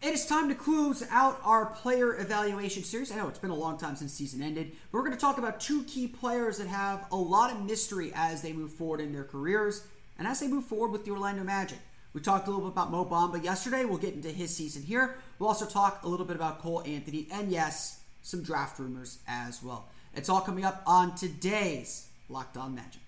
It 0.00 0.14
is 0.14 0.26
time 0.26 0.48
to 0.48 0.54
close 0.54 1.02
out 1.10 1.40
our 1.42 1.66
player 1.66 2.20
evaluation 2.20 2.84
series. 2.84 3.10
I 3.10 3.16
know 3.16 3.26
it's 3.26 3.40
been 3.40 3.50
a 3.50 3.54
long 3.54 3.76
time 3.78 3.96
since 3.96 4.12
season 4.12 4.40
ended, 4.40 4.70
but 4.92 4.98
we're 4.98 5.04
going 5.04 5.16
to 5.16 5.20
talk 5.20 5.38
about 5.38 5.58
two 5.58 5.82
key 5.84 6.06
players 6.06 6.58
that 6.58 6.68
have 6.68 7.04
a 7.10 7.16
lot 7.16 7.50
of 7.50 7.64
mystery 7.64 8.12
as 8.14 8.40
they 8.40 8.52
move 8.52 8.70
forward 8.72 9.00
in 9.00 9.12
their 9.12 9.24
careers 9.24 9.84
and 10.16 10.28
as 10.28 10.38
they 10.38 10.46
move 10.46 10.64
forward 10.64 10.92
with 10.92 11.04
the 11.04 11.10
Orlando 11.10 11.42
Magic. 11.42 11.78
We 12.12 12.20
talked 12.20 12.46
a 12.46 12.50
little 12.50 12.66
bit 12.66 12.74
about 12.74 12.92
Mo 12.92 13.04
Bamba 13.06 13.42
yesterday. 13.42 13.84
We'll 13.84 13.98
get 13.98 14.14
into 14.14 14.28
his 14.28 14.54
season 14.54 14.84
here. 14.84 15.16
We'll 15.40 15.48
also 15.48 15.66
talk 15.66 16.04
a 16.04 16.08
little 16.08 16.26
bit 16.26 16.36
about 16.36 16.60
Cole 16.60 16.84
Anthony 16.86 17.26
and, 17.32 17.50
yes, 17.50 17.98
some 18.22 18.44
draft 18.44 18.78
rumors 18.78 19.18
as 19.26 19.64
well. 19.64 19.88
It's 20.14 20.28
all 20.28 20.40
coming 20.40 20.64
up 20.64 20.80
on 20.86 21.16
today's 21.16 22.06
Locked 22.28 22.56
On 22.56 22.72
Magic. 22.72 23.02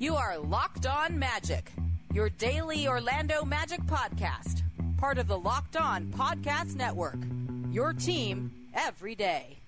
You 0.00 0.16
are 0.16 0.36
Locked 0.36 0.86
On 0.86 1.16
Magic 1.16 1.70
your 2.12 2.30
daily 2.30 2.88
Orlando 2.88 3.44
Magic 3.44 3.80
podcast, 3.82 4.62
part 4.96 5.18
of 5.18 5.28
the 5.28 5.38
Locked 5.38 5.76
On 5.76 6.06
Podcast 6.06 6.74
Network. 6.74 7.18
Your 7.70 7.92
team 7.92 8.50
every 8.74 9.14
day. 9.14 9.58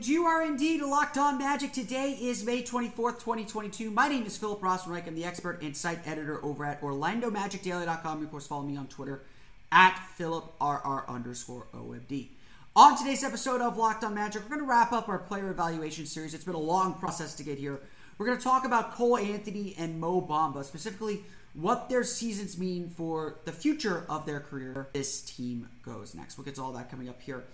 And 0.00 0.08
you 0.08 0.24
are 0.24 0.42
indeed 0.42 0.80
locked 0.80 1.18
on 1.18 1.36
magic. 1.36 1.74
Today 1.74 2.12
is 2.12 2.42
May 2.42 2.62
24th, 2.62 3.18
2022. 3.18 3.90
My 3.90 4.08
name 4.08 4.24
is 4.24 4.34
Philip 4.34 4.62
Rossman-Reich. 4.62 5.06
I'm 5.06 5.14
the 5.14 5.26
expert 5.26 5.60
and 5.60 5.76
site 5.76 5.98
editor 6.08 6.42
over 6.42 6.64
at 6.64 6.80
OrlandoMagicDaily.com. 6.80 8.22
Of 8.22 8.30
course, 8.30 8.46
follow 8.46 8.62
me 8.62 8.78
on 8.78 8.86
Twitter 8.86 9.24
at 9.70 10.02
PhilipRR 10.18 11.06
underscore 11.06 11.66
OMD. 11.74 12.28
On 12.74 12.96
today's 12.96 13.22
episode 13.22 13.60
of 13.60 13.76
Locked 13.76 14.02
on 14.02 14.14
Magic, 14.14 14.40
we're 14.40 14.48
going 14.48 14.62
to 14.62 14.66
wrap 14.66 14.90
up 14.92 15.10
our 15.10 15.18
player 15.18 15.50
evaluation 15.50 16.06
series. 16.06 16.32
It's 16.32 16.44
been 16.44 16.54
a 16.54 16.58
long 16.58 16.94
process 16.94 17.34
to 17.34 17.42
get 17.42 17.58
here. 17.58 17.78
We're 18.16 18.24
going 18.24 18.38
to 18.38 18.44
talk 18.44 18.64
about 18.64 18.94
Cole 18.94 19.18
Anthony 19.18 19.74
and 19.76 20.00
Mo 20.00 20.22
Bamba, 20.22 20.64
specifically 20.64 21.24
what 21.52 21.90
their 21.90 22.04
seasons 22.04 22.56
mean 22.56 22.88
for 22.88 23.40
the 23.44 23.52
future 23.52 24.06
of 24.08 24.24
their 24.24 24.40
career. 24.40 24.88
This 24.94 25.20
team 25.20 25.68
goes 25.84 26.14
next. 26.14 26.38
We'll 26.38 26.46
get 26.46 26.54
to 26.54 26.62
all 26.62 26.72
that 26.72 26.90
coming 26.90 27.10
up 27.10 27.20
here 27.20 27.44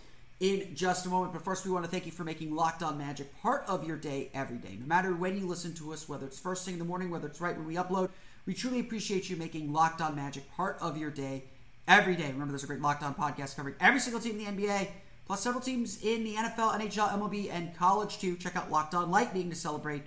in 0.41 0.75
just 0.75 1.07
a 1.07 1.09
moment. 1.09 1.33
But 1.33 1.43
first, 1.45 1.65
we 1.65 1.71
want 1.71 1.85
to 1.85 1.91
thank 1.91 2.07
you 2.07 2.13
for 2.13 2.25
making 2.25 2.55
Locked 2.55 2.83
On 2.83 2.99
Magic 2.99 3.35
part 3.41 3.65
of 3.69 3.87
your 3.87 3.97
day 3.97 4.31
every 4.35 4.59
day. 4.59 4.77
No 4.79 4.87
matter 4.87 5.15
when 5.15 5.39
you 5.39 5.47
listen 5.47 5.75
to 5.75 5.93
us, 5.93 6.09
whether 6.09 6.27
it's 6.27 6.39
first 6.39 6.65
thing 6.65 6.75
in 6.75 6.79
the 6.79 6.85
morning, 6.85 7.11
whether 7.11 7.27
it's 7.27 7.41
right 7.41 7.57
when 7.57 7.67
we 7.67 7.75
upload, 7.75 8.11
we 8.45 8.55
truly 8.55 8.81
appreciate 8.81 9.29
you 9.29 9.37
making 9.37 9.73
Locked 9.73 10.01
On 10.01 10.15
Magic 10.15 10.51
part 10.55 10.77
of 10.81 10.97
your 10.97 11.11
day 11.11 11.45
every 11.89 12.15
day. 12.17 12.29
Remember, 12.29 12.53
there's 12.53 12.65
a 12.65 12.67
great 12.67 12.81
Locked 12.81 13.03
On 13.03 13.15
podcast 13.15 13.57
covering 13.57 13.77
every 13.81 14.01
single 14.01 14.21
team 14.21 14.39
in 14.39 14.57
the 14.57 14.63
NBA, 14.63 14.89
plus 15.27 15.41
several 15.41 15.63
teams 15.63 16.03
in 16.03 16.23
the 16.23 16.35
NFL, 16.35 16.79
NHL, 16.81 17.11
MLB, 17.19 17.51
and 17.51 17.75
college 17.77 18.19
too. 18.19 18.37
Check 18.37 18.57
out 18.57 18.71
Locked 18.71 18.95
On 18.95 19.11
Lightning 19.11 19.51
to 19.51 19.57
celebrate 19.57 20.03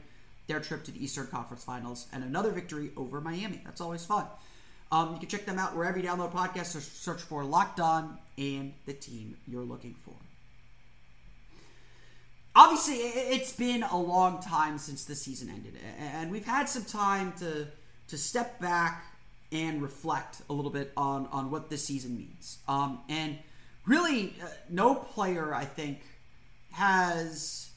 their 0.47 0.59
trip 0.59 0.83
to 0.83 0.91
the 0.91 1.03
Eastern 1.03 1.27
Conference 1.27 1.63
Finals 1.63 2.07
and 2.11 2.23
another 2.23 2.51
victory 2.51 2.91
over 2.97 3.21
Miami. 3.21 3.61
That's 3.65 3.81
always 3.81 4.05
fun. 4.05 4.25
Um, 4.91 5.13
you 5.13 5.19
can 5.19 5.29
check 5.29 5.45
them 5.45 5.59
out 5.59 5.75
wherever 5.75 5.99
you 5.99 6.07
download 6.07 6.31
podcasts 6.31 6.75
or 6.75 6.81
search 6.81 7.21
for 7.21 7.43
Locked 7.43 7.79
On 7.79 8.17
and 8.37 8.73
the 8.85 8.93
team 8.93 9.37
you're 9.47 9.63
looking 9.63 9.93
for. 9.93 10.15
Obviously, 12.55 12.95
it's 12.95 13.51
been 13.51 13.83
a 13.83 13.97
long 13.97 14.41
time 14.41 14.77
since 14.79 15.05
the 15.05 15.15
season 15.15 15.49
ended, 15.49 15.75
and 15.99 16.31
we've 16.31 16.45
had 16.45 16.67
some 16.67 16.83
time 16.83 17.33
to 17.39 17.67
to 18.07 18.17
step 18.17 18.59
back 18.59 19.05
and 19.51 19.81
reflect 19.81 20.41
a 20.49 20.53
little 20.53 20.71
bit 20.71 20.91
on 20.97 21.27
on 21.27 21.51
what 21.51 21.69
this 21.69 21.85
season 21.85 22.17
means. 22.17 22.57
Um, 22.67 23.01
and 23.07 23.37
really, 23.85 24.35
uh, 24.43 24.47
no 24.69 24.95
player 24.95 25.53
I 25.53 25.65
think 25.65 26.01
has 26.71 27.69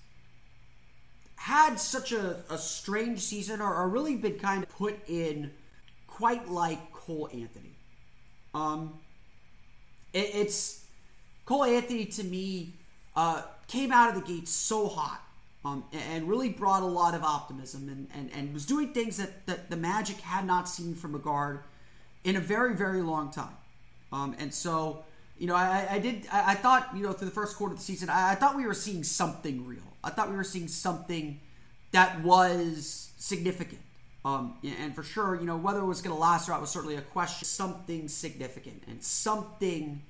had 1.37 1.77
such 1.77 2.13
a, 2.13 2.37
a 2.51 2.57
strange 2.57 3.21
season 3.21 3.61
or, 3.61 3.75
or 3.75 3.89
really 3.89 4.17
been 4.17 4.39
kind 4.39 4.63
of 4.63 4.69
put 4.69 4.97
in 5.09 5.51
quite 6.07 6.49
like 6.49 6.79
Cole 7.07 7.29
Anthony. 7.33 7.75
Um, 8.55 8.99
it, 10.13 10.31
it's 10.35 10.85
Cole 11.47 11.65
Anthony 11.65 12.05
to 12.07 12.25
me 12.25 12.75
uh, 13.17 13.43
came 13.67 13.93
out 13.93 14.09
of 14.09 14.15
the 14.15 14.33
gate 14.33 14.49
so 14.49 14.89
hot 14.89 15.23
um, 15.65 15.85
and 15.93 16.29
really 16.29 16.49
brought 16.49 16.83
a 16.83 16.87
lot 16.87 17.15
of 17.15 17.23
optimism 17.23 17.89
and, 17.89 18.09
and, 18.15 18.31
and 18.33 18.55
was 18.55 18.67
doing 18.67 18.93
things 18.93 19.17
that, 19.17 19.47
that 19.47 19.71
the 19.71 19.77
Magic 19.77 20.17
had 20.21 20.47
not 20.47 20.69
seen 20.69 20.95
from 20.95 21.15
a 21.15 21.19
guard 21.19 21.61
in 22.25 22.37
a 22.37 22.41
very, 22.41 22.75
very 22.75 23.03
long 23.03 23.31
time. 23.31 23.57
Um, 24.13 24.37
and 24.39 24.53
so, 24.53 25.05
you 25.39 25.47
know, 25.47 25.55
I, 25.55 25.87
I 25.91 25.99
did, 25.99 26.27
I, 26.31 26.53
I, 26.53 26.55
thought, 26.55 26.91
you 26.95 27.03
know, 27.03 27.13
through 27.13 27.29
the 27.29 27.35
first 27.35 27.57
quarter 27.57 27.73
of 27.73 27.81
the 27.81 27.85
season, 27.85 28.11
I, 28.11 28.33
I 28.33 28.35
thought 28.35 28.57
we 28.57 28.67
were 28.67 28.75
seeing 28.75 29.03
something 29.03 29.67
real. 29.67 29.81
I 30.05 30.11
thought 30.11 30.31
we 30.31 30.37
were 30.37 30.45
seeing 30.45 30.69
something 30.69 31.41
that 31.93 32.23
was 32.23 33.11
significant. 33.17 33.81
Um, 34.25 34.57
and 34.63 34.95
for 34.95 35.03
sure, 35.03 35.35
you 35.35 35.47
know, 35.47 35.57
whether 35.57 35.81
it 35.81 35.87
was 35.87 36.01
going 36.01 36.15
to 36.15 36.21
last 36.21 36.49
or 36.49 36.53
not 36.53 36.61
was 36.61 36.71
certainly 36.71 36.97
a 36.97 37.01
question. 37.01 37.45
Something 37.45 38.07
significant 38.09 38.85
and 38.87 39.03
something 39.03 40.03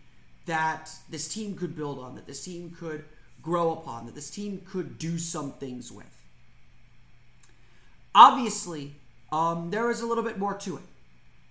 that 0.46 0.90
this 1.08 1.28
team 1.28 1.56
could 1.56 1.74
build 1.74 1.98
on, 1.98 2.14
that 2.16 2.26
this 2.26 2.44
team 2.44 2.76
could 2.78 3.04
grow 3.40 3.72
upon, 3.72 4.06
that 4.06 4.14
this 4.14 4.30
team 4.30 4.62
could 4.68 4.98
do 4.98 5.18
some 5.18 5.52
things 5.52 5.90
with. 5.90 6.04
Obviously, 8.14 8.94
um, 9.30 9.70
there 9.70 9.86
was 9.86 10.02
a 10.02 10.06
little 10.06 10.24
bit 10.24 10.38
more 10.38 10.54
to 10.54 10.76
it. 10.76 10.82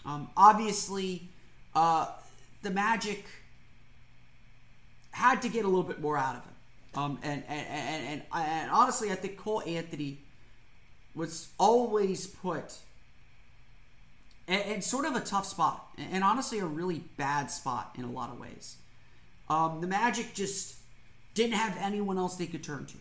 Um, 0.05 0.29
obviously, 0.37 1.29
uh, 1.73 2.07
the 2.61 2.69
Magic 2.69 3.25
had 5.11 5.41
to 5.41 5.49
get 5.49 5.65
a 5.65 5.67
little 5.67 5.83
bit 5.83 5.99
more 5.99 6.17
out 6.17 6.35
of 6.35 6.41
it. 6.43 6.97
Um, 6.97 7.19
and, 7.23 7.43
and, 7.47 7.67
and, 7.67 8.05
and, 8.07 8.21
and 8.33 8.71
honestly, 8.71 9.11
I 9.11 9.15
think 9.15 9.37
Cole 9.37 9.63
Anthony 9.65 10.19
was 11.15 11.49
always 11.57 12.27
put 12.27 12.77
in, 14.47 14.81
sort 14.81 15.05
of 15.05 15.15
a 15.15 15.21
tough 15.21 15.45
spot, 15.45 15.89
and 15.97 16.23
honestly, 16.23 16.59
a 16.59 16.65
really 16.65 17.03
bad 17.17 17.51
spot 17.51 17.95
in 17.97 18.03
a 18.03 18.11
lot 18.11 18.29
of 18.29 18.39
ways. 18.39 18.77
Um, 19.49 19.81
the 19.81 19.87
Magic 19.87 20.33
just 20.33 20.75
didn't 21.33 21.53
have 21.53 21.77
anyone 21.79 22.17
else 22.17 22.35
they 22.35 22.47
could 22.47 22.63
turn 22.63 22.85
to. 22.87 22.97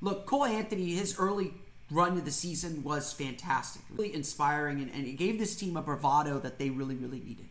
Look, 0.00 0.26
Cole 0.26 0.44
Anthony, 0.44 0.94
his 0.94 1.18
early 1.18 1.54
run 1.90 2.16
of 2.16 2.24
the 2.24 2.30
season 2.30 2.82
was 2.82 3.12
fantastic, 3.12 3.82
really 3.90 4.14
inspiring, 4.14 4.80
and, 4.80 4.90
and 4.92 5.06
it 5.06 5.12
gave 5.12 5.38
this 5.38 5.56
team 5.56 5.76
a 5.76 5.82
bravado 5.82 6.38
that 6.38 6.58
they 6.58 6.70
really, 6.70 6.94
really 6.94 7.20
needed. 7.20 7.48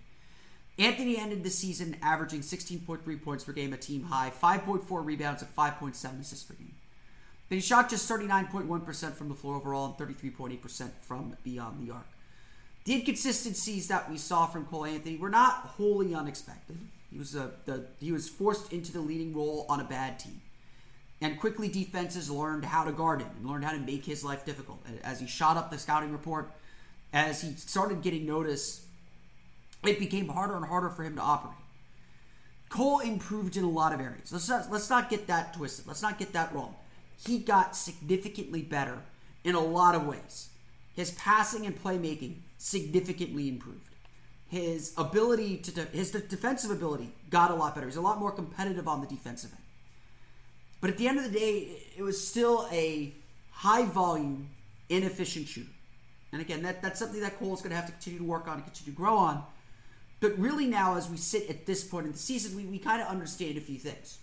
Anthony 0.77 1.17
ended 1.17 1.43
the 1.43 1.49
season 1.49 1.97
averaging 2.01 2.39
16.3 2.39 3.23
points 3.23 3.43
per 3.43 3.51
game, 3.51 3.73
a 3.73 3.77
team 3.77 4.03
high, 4.03 4.31
5.4 4.31 5.05
rebounds, 5.05 5.41
and 5.41 5.53
5.7 5.53 6.21
assists 6.21 6.43
per 6.43 6.53
game. 6.53 6.73
He 7.49 7.61
shot 7.61 7.89
just 7.89 8.09
39.1% 8.09 9.13
from 9.13 9.29
the 9.29 9.35
floor 9.35 9.55
overall 9.55 9.85
and 9.85 9.95
33.8% 9.95 10.91
from 11.01 11.35
beyond 11.43 11.85
the 11.85 11.93
arc. 11.93 12.05
The 12.85 12.93
inconsistencies 12.93 13.87
that 13.87 14.09
we 14.09 14.17
saw 14.17 14.45
from 14.45 14.65
Cole 14.65 14.85
Anthony 14.85 15.17
were 15.17 15.29
not 15.29 15.53
wholly 15.77 16.13
unexpected. 16.13 16.77
He 17.11 17.17
was 17.17 17.35
a, 17.35 17.51
the, 17.65 17.85
he 17.99 18.11
was 18.11 18.29
forced 18.29 18.71
into 18.71 18.91
the 18.91 19.01
leading 19.01 19.33
role 19.33 19.65
on 19.67 19.79
a 19.79 19.83
bad 19.83 20.19
team. 20.19 20.41
And 21.21 21.39
quickly 21.39 21.67
defenses 21.67 22.29
learned 22.29 22.65
how 22.65 22.85
to 22.85 22.91
guard 22.91 23.21
him 23.21 23.29
and 23.37 23.49
learned 23.49 23.65
how 23.65 23.71
to 23.71 23.79
make 23.79 24.05
his 24.05 24.23
life 24.23 24.45
difficult. 24.45 24.79
As 25.03 25.19
he 25.19 25.27
shot 25.27 25.57
up 25.57 25.69
the 25.69 25.77
scouting 25.77 26.11
report, 26.11 26.51
as 27.11 27.41
he 27.41 27.53
started 27.55 28.01
getting 28.01 28.25
notice, 28.25 28.85
it 29.83 29.99
became 29.99 30.29
harder 30.29 30.55
and 30.55 30.65
harder 30.65 30.89
for 30.89 31.03
him 31.03 31.15
to 31.15 31.21
operate. 31.21 31.55
Cole 32.69 32.99
improved 32.99 33.57
in 33.57 33.63
a 33.63 33.69
lot 33.69 33.91
of 33.91 33.99
areas. 33.99 34.31
Let's 34.31 34.47
not, 34.47 34.71
let's 34.71 34.89
not 34.89 35.09
get 35.09 35.27
that 35.27 35.55
twisted. 35.55 35.87
Let's 35.87 36.03
not 36.03 36.19
get 36.19 36.31
that 36.33 36.53
wrong. 36.53 36.75
He 37.25 37.39
got 37.39 37.75
significantly 37.75 38.61
better 38.61 38.99
in 39.43 39.55
a 39.55 39.59
lot 39.59 39.95
of 39.95 40.05
ways. 40.05 40.49
His 40.95 41.11
passing 41.11 41.65
and 41.65 41.81
playmaking 41.81 42.37
significantly 42.57 43.47
improved 43.47 43.89
his 44.49 44.93
ability 44.97 45.57
to 45.57 45.71
de- 45.71 45.85
his 45.85 46.11
de- 46.11 46.19
defensive 46.19 46.71
ability 46.71 47.11
got 47.29 47.51
a 47.51 47.55
lot 47.55 47.75
better. 47.75 47.87
He's 47.87 47.95
a 47.95 48.01
lot 48.01 48.19
more 48.19 48.31
competitive 48.31 48.87
on 48.87 48.99
the 48.99 49.07
defensive 49.07 49.51
end. 49.51 49.61
But 50.81 50.89
at 50.89 50.97
the 50.97 51.07
end 51.07 51.19
of 51.19 51.31
the 51.31 51.39
day, 51.39 51.83
it 51.95 52.01
was 52.01 52.25
still 52.25 52.67
a 52.71 53.13
high 53.51 53.85
volume, 53.85 54.49
inefficient 54.89 55.47
shooter. 55.47 55.69
And 56.31 56.41
again, 56.41 56.63
that, 56.63 56.81
that's 56.81 56.99
something 56.99 57.21
that 57.21 57.37
Cole 57.37 57.53
is 57.53 57.61
going 57.61 57.71
to 57.71 57.75
have 57.75 57.85
to 57.85 57.91
continue 57.91 58.19
to 58.19 58.25
work 58.25 58.47
on 58.47 58.55
and 58.55 58.63
continue 58.63 58.91
to 58.91 58.97
grow 58.97 59.17
on. 59.17 59.43
But 60.19 60.37
really, 60.37 60.65
now, 60.65 60.95
as 60.95 61.09
we 61.09 61.17
sit 61.17 61.49
at 61.49 61.65
this 61.65 61.83
point 61.83 62.07
in 62.07 62.11
the 62.11 62.17
season, 62.17 62.55
we, 62.55 62.65
we 62.65 62.79
kind 62.79 63.01
of 63.01 63.07
understand 63.07 63.57
a 63.57 63.61
few 63.61 63.77
things. 63.77 64.17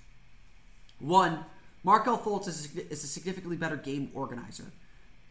One, 0.98 1.44
Markelle 1.86 2.18
Fultz 2.18 2.48
is, 2.48 2.74
is 2.76 3.04
a 3.04 3.06
significantly 3.06 3.56
better 3.56 3.76
game 3.76 4.10
organizer. 4.12 4.64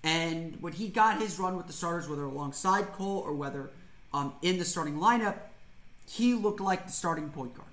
And 0.06 0.56
when 0.62 0.72
he 0.72 0.88
got 0.88 1.19
his 1.19 1.38
run 1.38 1.57
with 1.57 1.68
the 1.68 1.74
starters, 1.74 2.07
whether 2.07 2.24
alongside 2.24 2.94
Cole 2.94 3.22
or 3.25 3.34
whether 3.34 3.72
um, 4.13 4.34
in 4.42 4.57
the 4.57 4.63
starting 4.63 4.96
lineup, 4.96 5.36
he 6.07 6.34
looked 6.34 6.62
like 6.62 6.86
the 6.86 6.94
starting 6.94 7.30
point 7.30 7.54
guard. 7.56 7.68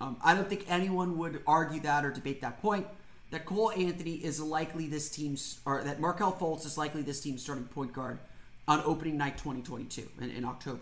Um, 0.00 0.16
I 0.24 0.34
don't 0.34 0.48
think 0.48 0.64
anyone 0.66 1.18
would 1.18 1.42
argue 1.46 1.80
that 1.80 2.06
or 2.06 2.10
debate 2.10 2.40
that 2.40 2.62
point. 2.62 2.86
That 3.32 3.44
Cole 3.44 3.70
Anthony 3.72 4.14
is 4.14 4.40
likely 4.40 4.86
this 4.86 5.10
team's, 5.10 5.60
or 5.66 5.82
that 5.84 6.00
Markelle 6.00 6.32
Fultz 6.32 6.64
is 6.64 6.78
likely 6.78 7.02
this 7.02 7.20
team's 7.20 7.42
starting 7.42 7.64
point 7.64 7.92
guard 7.92 8.18
on 8.66 8.80
opening 8.86 9.18
night 9.18 9.36
2022 9.36 10.08
in, 10.22 10.30
in 10.30 10.44
October. 10.46 10.80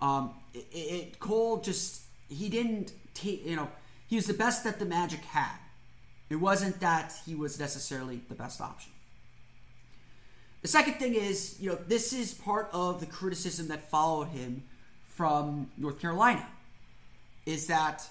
Um, 0.00 0.34
it, 0.54 0.66
it, 0.72 1.18
Cole 1.18 1.60
just 1.60 2.02
he 2.28 2.48
didn't 2.48 2.92
take 3.14 3.44
you 3.44 3.56
know 3.56 3.68
he 4.06 4.14
was 4.14 4.26
the 4.26 4.34
best 4.34 4.62
that 4.62 4.78
the 4.78 4.84
Magic 4.84 5.20
had. 5.24 5.56
It 6.32 6.40
wasn't 6.40 6.80
that 6.80 7.12
he 7.26 7.34
was 7.34 7.60
necessarily 7.60 8.22
the 8.30 8.34
best 8.34 8.62
option. 8.62 8.90
The 10.62 10.68
second 10.68 10.94
thing 10.94 11.14
is, 11.14 11.60
you 11.60 11.68
know, 11.68 11.78
this 11.86 12.14
is 12.14 12.32
part 12.32 12.70
of 12.72 13.00
the 13.00 13.06
criticism 13.06 13.68
that 13.68 13.90
followed 13.90 14.28
him 14.28 14.62
from 15.08 15.70
North 15.76 16.00
Carolina. 16.00 16.46
Is 17.44 17.66
that 17.66 18.08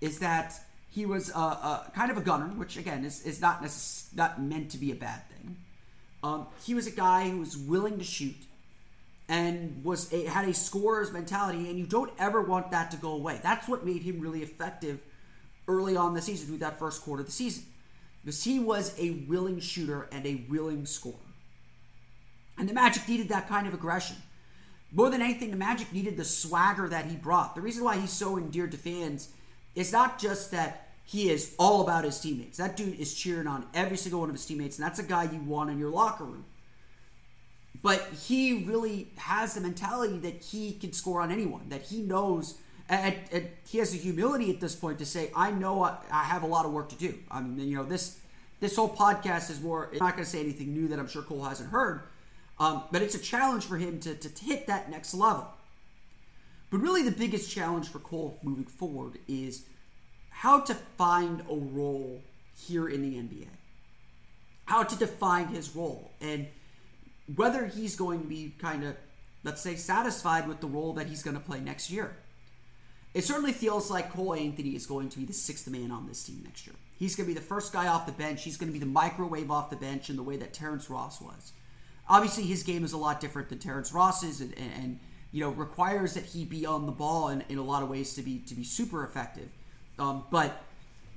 is 0.00 0.18
that 0.18 0.54
he 0.90 1.06
was 1.06 1.30
a, 1.30 1.38
a 1.38 1.92
kind 1.94 2.10
of 2.10 2.16
a 2.16 2.20
gunner, 2.20 2.46
which 2.46 2.76
again 2.76 3.04
is, 3.04 3.22
is 3.22 3.40
not 3.40 3.62
necess- 3.62 4.08
not 4.16 4.42
meant 4.42 4.72
to 4.72 4.78
be 4.78 4.90
a 4.90 4.96
bad 4.96 5.22
thing. 5.28 5.56
Um, 6.24 6.48
he 6.64 6.74
was 6.74 6.88
a 6.88 6.90
guy 6.90 7.30
who 7.30 7.38
was 7.38 7.56
willing 7.56 7.98
to 7.98 8.04
shoot 8.04 8.34
and 9.28 9.84
was 9.84 10.12
a, 10.12 10.24
had 10.24 10.48
a 10.48 10.54
scorer's 10.54 11.12
mentality, 11.12 11.70
and 11.70 11.78
you 11.78 11.86
don't 11.86 12.10
ever 12.18 12.42
want 12.42 12.72
that 12.72 12.90
to 12.90 12.96
go 12.96 13.12
away. 13.12 13.38
That's 13.40 13.68
what 13.68 13.86
made 13.86 14.02
him 14.02 14.18
really 14.18 14.42
effective 14.42 14.98
early 15.68 15.96
on 15.96 16.14
the 16.14 16.22
season, 16.22 16.46
through 16.46 16.58
that 16.58 16.78
first 16.78 17.02
quarter 17.02 17.20
of 17.20 17.26
the 17.26 17.32
season, 17.32 17.64
because 18.24 18.44
he 18.44 18.58
was 18.58 18.94
a 18.98 19.24
willing 19.28 19.60
shooter 19.60 20.08
and 20.12 20.26
a 20.26 20.44
willing 20.48 20.86
scorer. 20.86 21.16
And 22.58 22.68
the 22.68 22.74
Magic 22.74 23.08
needed 23.08 23.28
that 23.30 23.48
kind 23.48 23.66
of 23.66 23.74
aggression. 23.74 24.16
More 24.92 25.08
than 25.08 25.22
anything, 25.22 25.50
the 25.50 25.56
Magic 25.56 25.92
needed 25.92 26.16
the 26.16 26.24
swagger 26.24 26.88
that 26.88 27.06
he 27.06 27.16
brought. 27.16 27.54
The 27.54 27.62
reason 27.62 27.82
why 27.82 27.98
he's 27.98 28.12
so 28.12 28.36
endeared 28.36 28.72
to 28.72 28.76
fans 28.76 29.30
is 29.74 29.92
not 29.92 30.18
just 30.18 30.50
that 30.50 30.90
he 31.04 31.30
is 31.30 31.54
all 31.58 31.80
about 31.80 32.04
his 32.04 32.20
teammates. 32.20 32.58
That 32.58 32.76
dude 32.76 33.00
is 33.00 33.14
cheering 33.14 33.46
on 33.46 33.66
every 33.74 33.96
single 33.96 34.20
one 34.20 34.28
of 34.28 34.34
his 34.34 34.44
teammates, 34.44 34.78
and 34.78 34.86
that's 34.86 34.98
a 34.98 35.02
guy 35.02 35.24
you 35.24 35.40
want 35.40 35.70
in 35.70 35.78
your 35.78 35.90
locker 35.90 36.24
room. 36.24 36.44
But 37.82 38.06
he 38.26 38.64
really 38.64 39.08
has 39.16 39.54
the 39.54 39.60
mentality 39.60 40.18
that 40.18 40.42
he 40.42 40.74
can 40.74 40.92
score 40.92 41.20
on 41.20 41.32
anyone, 41.32 41.70
that 41.70 41.82
he 41.82 42.00
knows, 42.00 42.58
and, 42.92 43.16
and 43.32 43.48
he 43.66 43.78
has 43.78 43.92
the 43.92 43.98
humility 43.98 44.50
at 44.50 44.60
this 44.60 44.74
point 44.74 44.98
to 44.98 45.06
say, 45.06 45.30
I 45.34 45.50
know 45.50 45.82
I, 45.82 45.96
I, 46.10 46.24
have 46.24 46.42
a 46.42 46.46
lot 46.46 46.66
of 46.66 46.72
work 46.72 46.90
to 46.90 46.96
do. 46.96 47.18
I 47.30 47.40
mean, 47.40 47.66
you 47.66 47.76
know, 47.76 47.84
this 47.84 48.20
this 48.60 48.76
whole 48.76 48.94
podcast 48.94 49.50
is 49.50 49.60
more, 49.60 49.88
I'm 49.92 49.98
not 49.98 50.12
going 50.12 50.24
to 50.24 50.30
say 50.30 50.40
anything 50.40 50.72
new 50.72 50.86
that 50.88 50.98
I'm 50.98 51.08
sure 51.08 51.22
Cole 51.22 51.42
hasn't 51.42 51.70
heard, 51.70 52.02
um, 52.60 52.84
but 52.92 53.02
it's 53.02 53.16
a 53.16 53.18
challenge 53.18 53.64
for 53.64 53.76
him 53.76 53.98
to, 54.00 54.14
to 54.14 54.44
hit 54.44 54.68
that 54.68 54.88
next 54.88 55.14
level. 55.14 55.48
But 56.70 56.78
really, 56.78 57.02
the 57.02 57.10
biggest 57.10 57.50
challenge 57.50 57.88
for 57.88 57.98
Cole 57.98 58.38
moving 58.42 58.66
forward 58.66 59.18
is 59.26 59.64
how 60.30 60.60
to 60.60 60.74
find 60.74 61.40
a 61.50 61.56
role 61.56 62.22
here 62.56 62.88
in 62.88 63.02
the 63.02 63.16
NBA, 63.16 63.48
how 64.66 64.84
to 64.84 64.96
define 64.96 65.48
his 65.48 65.74
role, 65.74 66.12
and 66.20 66.46
whether 67.34 67.66
he's 67.66 67.96
going 67.96 68.20
to 68.20 68.28
be 68.28 68.54
kind 68.60 68.84
of, 68.84 68.94
let's 69.42 69.60
say, 69.60 69.74
satisfied 69.74 70.46
with 70.46 70.60
the 70.60 70.68
role 70.68 70.92
that 70.92 71.08
he's 71.08 71.22
going 71.22 71.36
to 71.36 71.42
play 71.42 71.58
next 71.58 71.90
year. 71.90 72.16
It 73.14 73.24
certainly 73.24 73.52
feels 73.52 73.90
like 73.90 74.12
Cole 74.12 74.34
Anthony 74.34 74.70
is 74.70 74.86
going 74.86 75.10
to 75.10 75.18
be 75.18 75.24
the 75.24 75.32
sixth 75.32 75.68
man 75.68 75.90
on 75.90 76.06
this 76.06 76.24
team 76.24 76.40
next 76.44 76.66
year. 76.66 76.74
He's 76.98 77.14
going 77.14 77.28
to 77.28 77.34
be 77.34 77.38
the 77.38 77.44
first 77.44 77.72
guy 77.72 77.86
off 77.88 78.06
the 78.06 78.12
bench. 78.12 78.42
He's 78.42 78.56
going 78.56 78.68
to 78.68 78.72
be 78.72 78.78
the 78.78 78.86
microwave 78.86 79.50
off 79.50 79.70
the 79.70 79.76
bench 79.76 80.08
in 80.08 80.16
the 80.16 80.22
way 80.22 80.36
that 80.36 80.54
Terrence 80.54 80.88
Ross 80.88 81.20
was. 81.20 81.52
Obviously, 82.08 82.44
his 82.44 82.62
game 82.62 82.84
is 82.84 82.92
a 82.92 82.96
lot 82.96 83.20
different 83.20 83.48
than 83.48 83.58
Terrence 83.58 83.92
Ross's, 83.92 84.40
and, 84.40 84.54
and, 84.56 84.98
you 85.32 85.40
know 85.40 85.48
requires 85.48 86.14
that 86.14 86.26
he 86.26 86.44
be 86.44 86.66
on 86.66 86.84
the 86.84 86.92
ball 86.92 87.30
in, 87.30 87.42
in 87.48 87.56
a 87.56 87.62
lot 87.62 87.82
of 87.82 87.88
ways 87.88 88.14
to 88.14 88.22
be 88.22 88.38
to 88.40 88.54
be 88.54 88.62
super 88.62 89.02
effective. 89.02 89.48
Um, 89.98 90.24
but 90.30 90.62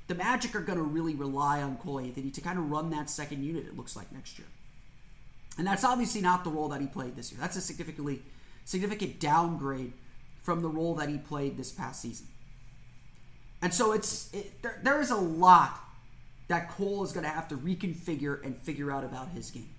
the 0.07 0.15
Magic 0.15 0.55
are 0.55 0.61
going 0.61 0.77
to 0.77 0.83
really 0.83 1.15
rely 1.15 1.61
on 1.61 1.77
Cole 1.77 1.99
Anthony 1.99 2.31
to 2.31 2.41
kind 2.41 2.57
of 2.57 2.71
run 2.71 2.89
that 2.91 3.09
second 3.09 3.43
unit. 3.43 3.65
It 3.65 3.75
looks 3.75 3.95
like 3.95 4.11
next 4.11 4.39
year. 4.39 4.47
And 5.57 5.65
that's 5.65 5.83
obviously 5.83 6.21
not 6.21 6.43
the 6.43 6.49
role 6.49 6.69
that 6.69 6.81
he 6.81 6.87
played 6.87 7.15
this 7.15 7.31
year. 7.31 7.39
That's 7.41 7.55
a 7.55 7.61
significantly 7.61 8.21
significant 8.65 9.19
downgrade 9.19 9.93
from 10.45 10.61
the 10.61 10.69
role 10.69 10.93
that 10.93 11.09
he 11.09 11.17
played 11.17 11.57
this 11.57 11.71
past 11.71 12.01
season. 12.01 12.27
And 13.63 13.73
so 13.73 13.93
it's 13.93 14.31
it, 14.31 14.61
there, 14.61 14.79
there 14.83 15.01
is 15.01 15.09
a 15.09 15.15
lot 15.15 15.79
that 16.47 16.69
Cole 16.69 17.03
is 17.03 17.11
going 17.11 17.23
to 17.23 17.31
have 17.31 17.47
to 17.47 17.57
reconfigure 17.57 18.45
and 18.45 18.55
figure 18.55 18.91
out 18.91 19.03
about 19.03 19.29
his 19.29 19.49
game. 19.49 19.71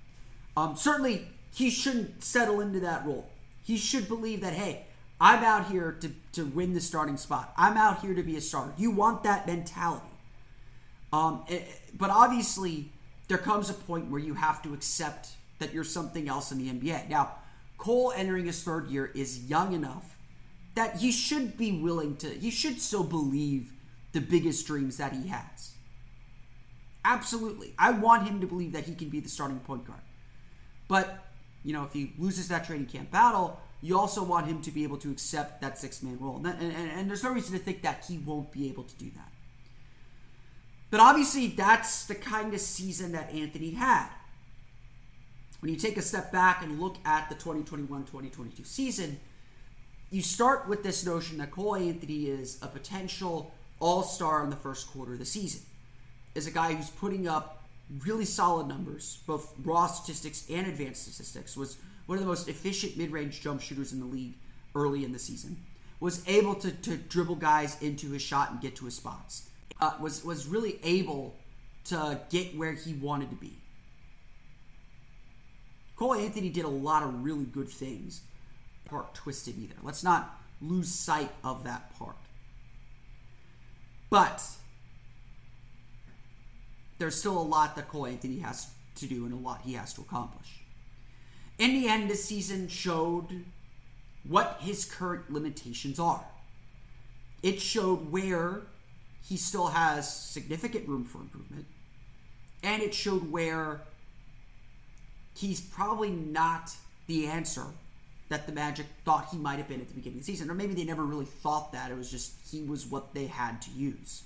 Um, 0.56 0.74
certainly, 0.74 1.28
he 1.54 1.70
shouldn't 1.70 2.24
settle 2.24 2.60
into 2.60 2.80
that 2.80 3.06
role. 3.06 3.28
He 3.62 3.76
should 3.76 4.08
believe 4.08 4.40
that, 4.40 4.54
hey, 4.54 4.86
I'm 5.20 5.44
out 5.44 5.70
here 5.70 5.96
to, 6.00 6.10
to 6.32 6.46
win 6.46 6.74
the 6.74 6.80
starting 6.80 7.16
spot. 7.16 7.52
I'm 7.56 7.76
out 7.76 8.00
here 8.00 8.14
to 8.14 8.22
be 8.24 8.36
a 8.36 8.40
starter. 8.40 8.72
You 8.76 8.90
want 8.90 9.22
that 9.22 9.46
mentality. 9.46 10.04
Um, 11.12 11.44
it, 11.48 11.62
eh, 11.62 11.74
but 11.94 12.10
obviously, 12.10 12.90
there 13.28 13.38
comes 13.38 13.70
a 13.70 13.74
point 13.74 14.10
where 14.10 14.20
you 14.20 14.34
have 14.34 14.62
to 14.62 14.74
accept 14.74 15.28
that 15.60 15.72
you're 15.72 15.84
something 15.84 16.28
else 16.28 16.50
in 16.50 16.58
the 16.58 16.68
NBA. 16.68 17.08
Now, 17.08 17.36
Cole 17.78 18.12
entering 18.16 18.46
his 18.46 18.64
third 18.64 18.88
year 18.88 19.12
is 19.14 19.48
young 19.48 19.72
enough 19.72 20.15
that 20.76 20.98
he 20.98 21.10
should 21.10 21.58
be 21.58 21.72
willing 21.72 22.16
to, 22.18 22.28
he 22.28 22.50
should 22.50 22.80
still 22.80 23.02
believe 23.02 23.72
the 24.12 24.20
biggest 24.20 24.66
dreams 24.66 24.98
that 24.98 25.12
he 25.12 25.28
has. 25.28 25.72
Absolutely. 27.04 27.74
I 27.78 27.90
want 27.90 28.28
him 28.28 28.40
to 28.40 28.46
believe 28.46 28.72
that 28.72 28.84
he 28.84 28.94
can 28.94 29.08
be 29.08 29.20
the 29.20 29.28
starting 29.28 29.58
point 29.60 29.86
guard. 29.86 30.00
But, 30.86 31.24
you 31.64 31.72
know, 31.72 31.84
if 31.84 31.92
he 31.92 32.12
loses 32.18 32.48
that 32.48 32.64
training 32.64 32.86
camp 32.86 33.10
battle, 33.10 33.60
you 33.82 33.98
also 33.98 34.22
want 34.22 34.46
him 34.46 34.62
to 34.62 34.70
be 34.70 34.84
able 34.84 34.98
to 34.98 35.10
accept 35.10 35.60
that 35.62 35.78
six 35.78 36.02
man 36.02 36.18
role. 36.20 36.36
And, 36.36 36.46
and, 36.46 36.90
and, 36.90 37.10
there's 37.10 37.22
no 37.24 37.32
reason 37.32 37.52
to 37.52 37.62
think 37.62 37.82
that 37.82 38.04
he 38.08 38.18
won't 38.18 38.52
be 38.52 38.68
able 38.68 38.84
to 38.84 38.94
do 38.96 39.10
that. 39.16 39.30
But 40.90 41.00
obviously, 41.00 41.48
that's 41.48 42.06
the 42.06 42.14
kind 42.14 42.54
of 42.54 42.60
season 42.60 43.12
that 43.12 43.32
Anthony 43.32 43.70
had 43.70 44.08
when 45.60 45.72
you 45.72 45.78
take 45.78 45.96
a 45.96 46.02
step 46.02 46.30
back 46.32 46.62
and 46.62 46.80
look 46.80 46.96
at 47.04 47.28
the 47.28 47.34
2021 47.34 48.02
2022 48.02 48.64
season, 48.64 49.18
you 50.10 50.22
start 50.22 50.68
with 50.68 50.82
this 50.82 51.04
notion 51.04 51.38
that 51.38 51.50
Cole 51.50 51.76
Anthony 51.76 52.26
is 52.26 52.58
a 52.62 52.68
potential 52.68 53.52
all 53.80 54.02
star 54.02 54.44
in 54.44 54.50
the 54.50 54.56
first 54.56 54.88
quarter 54.88 55.14
of 55.14 55.18
the 55.18 55.24
season. 55.24 55.62
Is 56.34 56.46
a 56.46 56.50
guy 56.50 56.74
who's 56.74 56.90
putting 56.90 57.26
up 57.26 57.64
really 58.04 58.24
solid 58.24 58.68
numbers, 58.68 59.18
both 59.26 59.54
raw 59.64 59.86
statistics 59.86 60.46
and 60.50 60.66
advanced 60.66 61.02
statistics, 61.02 61.56
was 61.56 61.78
one 62.06 62.18
of 62.18 62.24
the 62.24 62.28
most 62.28 62.48
efficient 62.48 62.96
mid 62.96 63.10
range 63.10 63.40
jump 63.40 63.60
shooters 63.60 63.92
in 63.92 64.00
the 64.00 64.06
league 64.06 64.34
early 64.74 65.04
in 65.04 65.12
the 65.12 65.18
season, 65.18 65.56
was 65.98 66.26
able 66.28 66.54
to, 66.54 66.70
to 66.70 66.96
dribble 66.96 67.36
guys 67.36 67.80
into 67.82 68.10
his 68.10 68.22
shot 68.22 68.50
and 68.50 68.60
get 68.60 68.76
to 68.76 68.84
his 68.84 68.94
spots, 68.94 69.48
uh, 69.80 69.94
was, 70.00 70.24
was 70.24 70.46
really 70.46 70.78
able 70.82 71.34
to 71.84 72.20
get 72.30 72.56
where 72.56 72.72
he 72.72 72.92
wanted 72.94 73.30
to 73.30 73.36
be. 73.36 73.56
Cole 75.96 76.14
Anthony 76.14 76.50
did 76.50 76.66
a 76.66 76.68
lot 76.68 77.02
of 77.02 77.24
really 77.24 77.44
good 77.44 77.68
things. 77.68 78.20
Part 78.86 79.14
twisted 79.14 79.58
either. 79.58 79.74
Let's 79.82 80.02
not 80.02 80.40
lose 80.62 80.88
sight 80.88 81.30
of 81.44 81.64
that 81.64 81.96
part. 81.98 82.16
But 84.08 84.42
there's 86.98 87.16
still 87.16 87.38
a 87.38 87.42
lot 87.42 87.76
that 87.76 87.88
Cole 87.88 88.06
Anthony 88.06 88.38
has 88.38 88.68
to 88.96 89.06
do 89.06 89.24
and 89.24 89.34
a 89.34 89.36
lot 89.36 89.62
he 89.64 89.74
has 89.74 89.92
to 89.94 90.00
accomplish. 90.00 90.60
In 91.58 91.74
the 91.74 91.88
end, 91.88 92.08
this 92.08 92.24
season 92.24 92.68
showed 92.68 93.44
what 94.24 94.58
his 94.60 94.84
current 94.84 95.30
limitations 95.30 95.98
are. 95.98 96.24
It 97.42 97.60
showed 97.60 98.10
where 98.10 98.62
he 99.22 99.36
still 99.36 99.68
has 99.68 100.12
significant 100.12 100.88
room 100.88 101.04
for 101.04 101.18
improvement, 101.18 101.66
and 102.62 102.82
it 102.82 102.94
showed 102.94 103.30
where 103.30 103.82
he's 105.34 105.60
probably 105.60 106.10
not 106.10 106.72
the 107.06 107.26
answer 107.26 107.64
that 108.28 108.46
the 108.46 108.52
Magic 108.52 108.86
thought 109.04 109.28
he 109.30 109.36
might 109.36 109.58
have 109.58 109.68
been 109.68 109.80
at 109.80 109.88
the 109.88 109.94
beginning 109.94 110.18
of 110.18 110.26
the 110.26 110.32
season. 110.32 110.50
Or 110.50 110.54
maybe 110.54 110.74
they 110.74 110.84
never 110.84 111.04
really 111.04 111.26
thought 111.26 111.72
that. 111.72 111.90
It 111.90 111.96
was 111.96 112.10
just 112.10 112.34
he 112.50 112.62
was 112.62 112.86
what 112.86 113.14
they 113.14 113.26
had 113.26 113.62
to 113.62 113.70
use. 113.70 114.24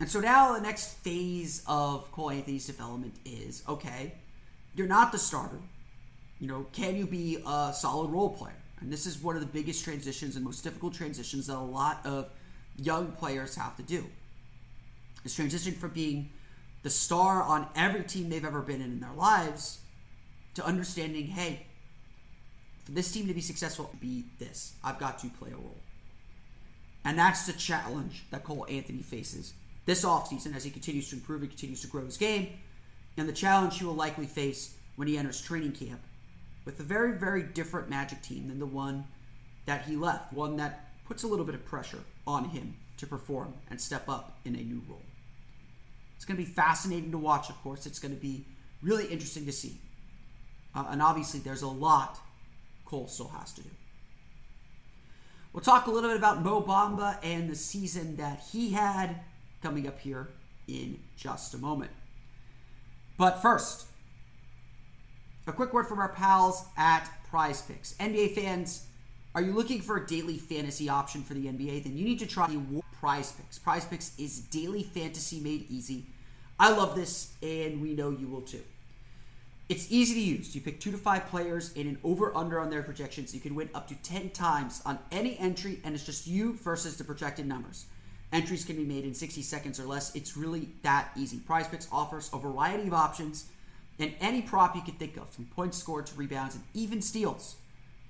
And 0.00 0.08
so 0.08 0.20
now 0.20 0.54
the 0.54 0.60
next 0.60 0.94
phase 0.98 1.62
of 1.66 2.10
Cole 2.12 2.30
Anthony's 2.30 2.66
development 2.66 3.14
is 3.24 3.62
okay, 3.68 4.14
you're 4.74 4.86
not 4.86 5.12
the 5.12 5.18
starter. 5.18 5.60
You 6.40 6.48
know, 6.48 6.66
can 6.72 6.96
you 6.96 7.06
be 7.06 7.42
a 7.46 7.72
solid 7.74 8.10
role 8.10 8.30
player? 8.30 8.56
And 8.80 8.92
this 8.92 9.06
is 9.06 9.22
one 9.22 9.36
of 9.36 9.42
the 9.42 9.46
biggest 9.46 9.84
transitions 9.84 10.34
and 10.34 10.44
most 10.44 10.64
difficult 10.64 10.94
transitions 10.94 11.46
that 11.46 11.56
a 11.56 11.60
lot 11.60 12.04
of 12.04 12.30
young 12.76 13.12
players 13.12 13.54
have 13.54 13.76
to 13.76 13.82
do. 13.82 14.04
This 15.22 15.38
transitioning 15.38 15.76
from 15.76 15.90
being 15.90 16.30
the 16.82 16.90
star 16.90 17.42
on 17.42 17.68
every 17.76 18.02
team 18.02 18.28
they've 18.28 18.44
ever 18.44 18.60
been 18.60 18.80
in 18.80 18.90
in 18.90 19.00
their 19.00 19.12
lives 19.12 19.78
to 20.54 20.66
understanding, 20.66 21.26
hey, 21.26 21.66
for 22.84 22.92
this 22.92 23.12
team 23.12 23.26
to 23.28 23.34
be 23.34 23.40
successful, 23.40 23.94
be 24.00 24.24
this. 24.38 24.74
I've 24.82 24.98
got 24.98 25.18
to 25.20 25.28
play 25.28 25.50
a 25.50 25.56
role. 25.56 25.78
And 27.04 27.18
that's 27.18 27.46
the 27.46 27.52
challenge 27.52 28.24
that 28.30 28.44
Cole 28.44 28.66
Anthony 28.68 29.02
faces 29.02 29.54
this 29.84 30.04
offseason 30.04 30.54
as 30.54 30.64
he 30.64 30.70
continues 30.70 31.10
to 31.10 31.16
improve 31.16 31.42
and 31.42 31.50
continues 31.50 31.80
to 31.82 31.88
grow 31.88 32.04
his 32.04 32.16
game, 32.16 32.50
and 33.16 33.28
the 33.28 33.32
challenge 33.32 33.78
he 33.78 33.84
will 33.84 33.94
likely 33.94 34.26
face 34.26 34.76
when 34.96 35.08
he 35.08 35.18
enters 35.18 35.40
training 35.40 35.72
camp 35.72 36.00
with 36.64 36.78
a 36.78 36.84
very, 36.84 37.12
very 37.12 37.42
different 37.42 37.88
Magic 37.88 38.22
team 38.22 38.48
than 38.48 38.58
the 38.58 38.66
one 38.66 39.04
that 39.66 39.82
he 39.82 39.96
left, 39.96 40.32
one 40.32 40.56
that 40.56 40.88
puts 41.04 41.24
a 41.24 41.26
little 41.26 41.44
bit 41.44 41.54
of 41.54 41.64
pressure 41.64 41.98
on 42.26 42.50
him 42.50 42.76
to 42.98 43.06
perform 43.06 43.52
and 43.70 43.80
step 43.80 44.08
up 44.08 44.38
in 44.44 44.54
a 44.54 44.62
new 44.62 44.80
role. 44.88 45.02
It's 46.16 46.24
going 46.24 46.36
to 46.36 46.44
be 46.44 46.50
fascinating 46.50 47.10
to 47.10 47.18
watch, 47.18 47.50
of 47.50 47.60
course. 47.62 47.84
It's 47.84 47.98
going 47.98 48.14
to 48.14 48.20
be 48.20 48.44
really 48.80 49.06
interesting 49.06 49.44
to 49.46 49.52
see. 49.52 49.80
Uh, 50.74 50.86
and 50.88 51.02
obviously, 51.02 51.40
there's 51.40 51.62
a 51.62 51.68
lot 51.68 52.20
Cole 52.92 53.08
still 53.08 53.28
has 53.28 53.54
to 53.54 53.62
do. 53.62 53.70
We'll 55.54 55.62
talk 55.62 55.86
a 55.86 55.90
little 55.90 56.10
bit 56.10 56.18
about 56.18 56.42
Mo 56.42 56.60
Bamba 56.60 57.16
and 57.22 57.48
the 57.48 57.56
season 57.56 58.16
that 58.16 58.42
he 58.52 58.72
had 58.72 59.20
coming 59.62 59.88
up 59.88 59.98
here 59.98 60.28
in 60.68 60.98
just 61.16 61.54
a 61.54 61.58
moment. 61.58 61.90
But 63.16 63.40
first, 63.40 63.86
a 65.46 65.52
quick 65.52 65.72
word 65.72 65.86
from 65.86 66.00
our 66.00 66.10
pals 66.10 66.66
at 66.76 67.08
Prize 67.30 67.62
Picks. 67.62 67.94
NBA 67.94 68.34
fans, 68.34 68.84
are 69.34 69.40
you 69.40 69.52
looking 69.52 69.80
for 69.80 69.96
a 69.96 70.06
daily 70.06 70.36
fantasy 70.36 70.90
option 70.90 71.22
for 71.22 71.32
the 71.32 71.46
NBA? 71.46 71.84
Then 71.84 71.96
you 71.96 72.04
need 72.04 72.18
to 72.18 72.26
try 72.26 72.54
Prize 73.00 73.32
Picks. 73.32 73.58
Prize 73.58 73.86
Picks 73.86 74.12
is 74.18 74.40
daily 74.40 74.82
fantasy 74.82 75.40
made 75.40 75.64
easy. 75.70 76.04
I 76.60 76.72
love 76.72 76.94
this, 76.94 77.32
and 77.42 77.80
we 77.80 77.94
know 77.94 78.10
you 78.10 78.28
will 78.28 78.42
too. 78.42 78.60
It's 79.72 79.90
easy 79.90 80.12
to 80.12 80.20
use. 80.20 80.54
You 80.54 80.60
pick 80.60 80.80
two 80.80 80.90
to 80.90 80.98
five 80.98 81.28
players 81.28 81.72
and 81.74 81.86
an 81.86 81.98
over 82.04 82.36
under 82.36 82.60
on 82.60 82.68
their 82.68 82.82
projections. 82.82 83.34
You 83.34 83.40
can 83.40 83.54
win 83.54 83.70
up 83.74 83.88
to 83.88 83.94
10 83.94 84.28
times 84.28 84.82
on 84.84 84.98
any 85.10 85.38
entry, 85.38 85.80
and 85.82 85.94
it's 85.94 86.04
just 86.04 86.26
you 86.26 86.58
versus 86.58 86.98
the 86.98 87.04
projected 87.04 87.46
numbers. 87.46 87.86
Entries 88.34 88.66
can 88.66 88.76
be 88.76 88.84
made 88.84 89.04
in 89.04 89.14
60 89.14 89.40
seconds 89.40 89.80
or 89.80 89.84
less. 89.84 90.14
It's 90.14 90.36
really 90.36 90.68
that 90.82 91.08
easy. 91.16 91.38
Prize 91.38 91.68
Picks 91.68 91.88
offers 91.90 92.28
a 92.34 92.38
variety 92.38 92.86
of 92.86 92.92
options 92.92 93.46
and 93.98 94.12
any 94.20 94.42
prop 94.42 94.76
you 94.76 94.82
can 94.82 94.92
think 94.96 95.16
of, 95.16 95.30
from 95.30 95.46
points 95.46 95.78
scored 95.78 96.04
to 96.04 96.16
rebounds 96.16 96.54
and 96.54 96.64
even 96.74 97.00
steals. 97.00 97.56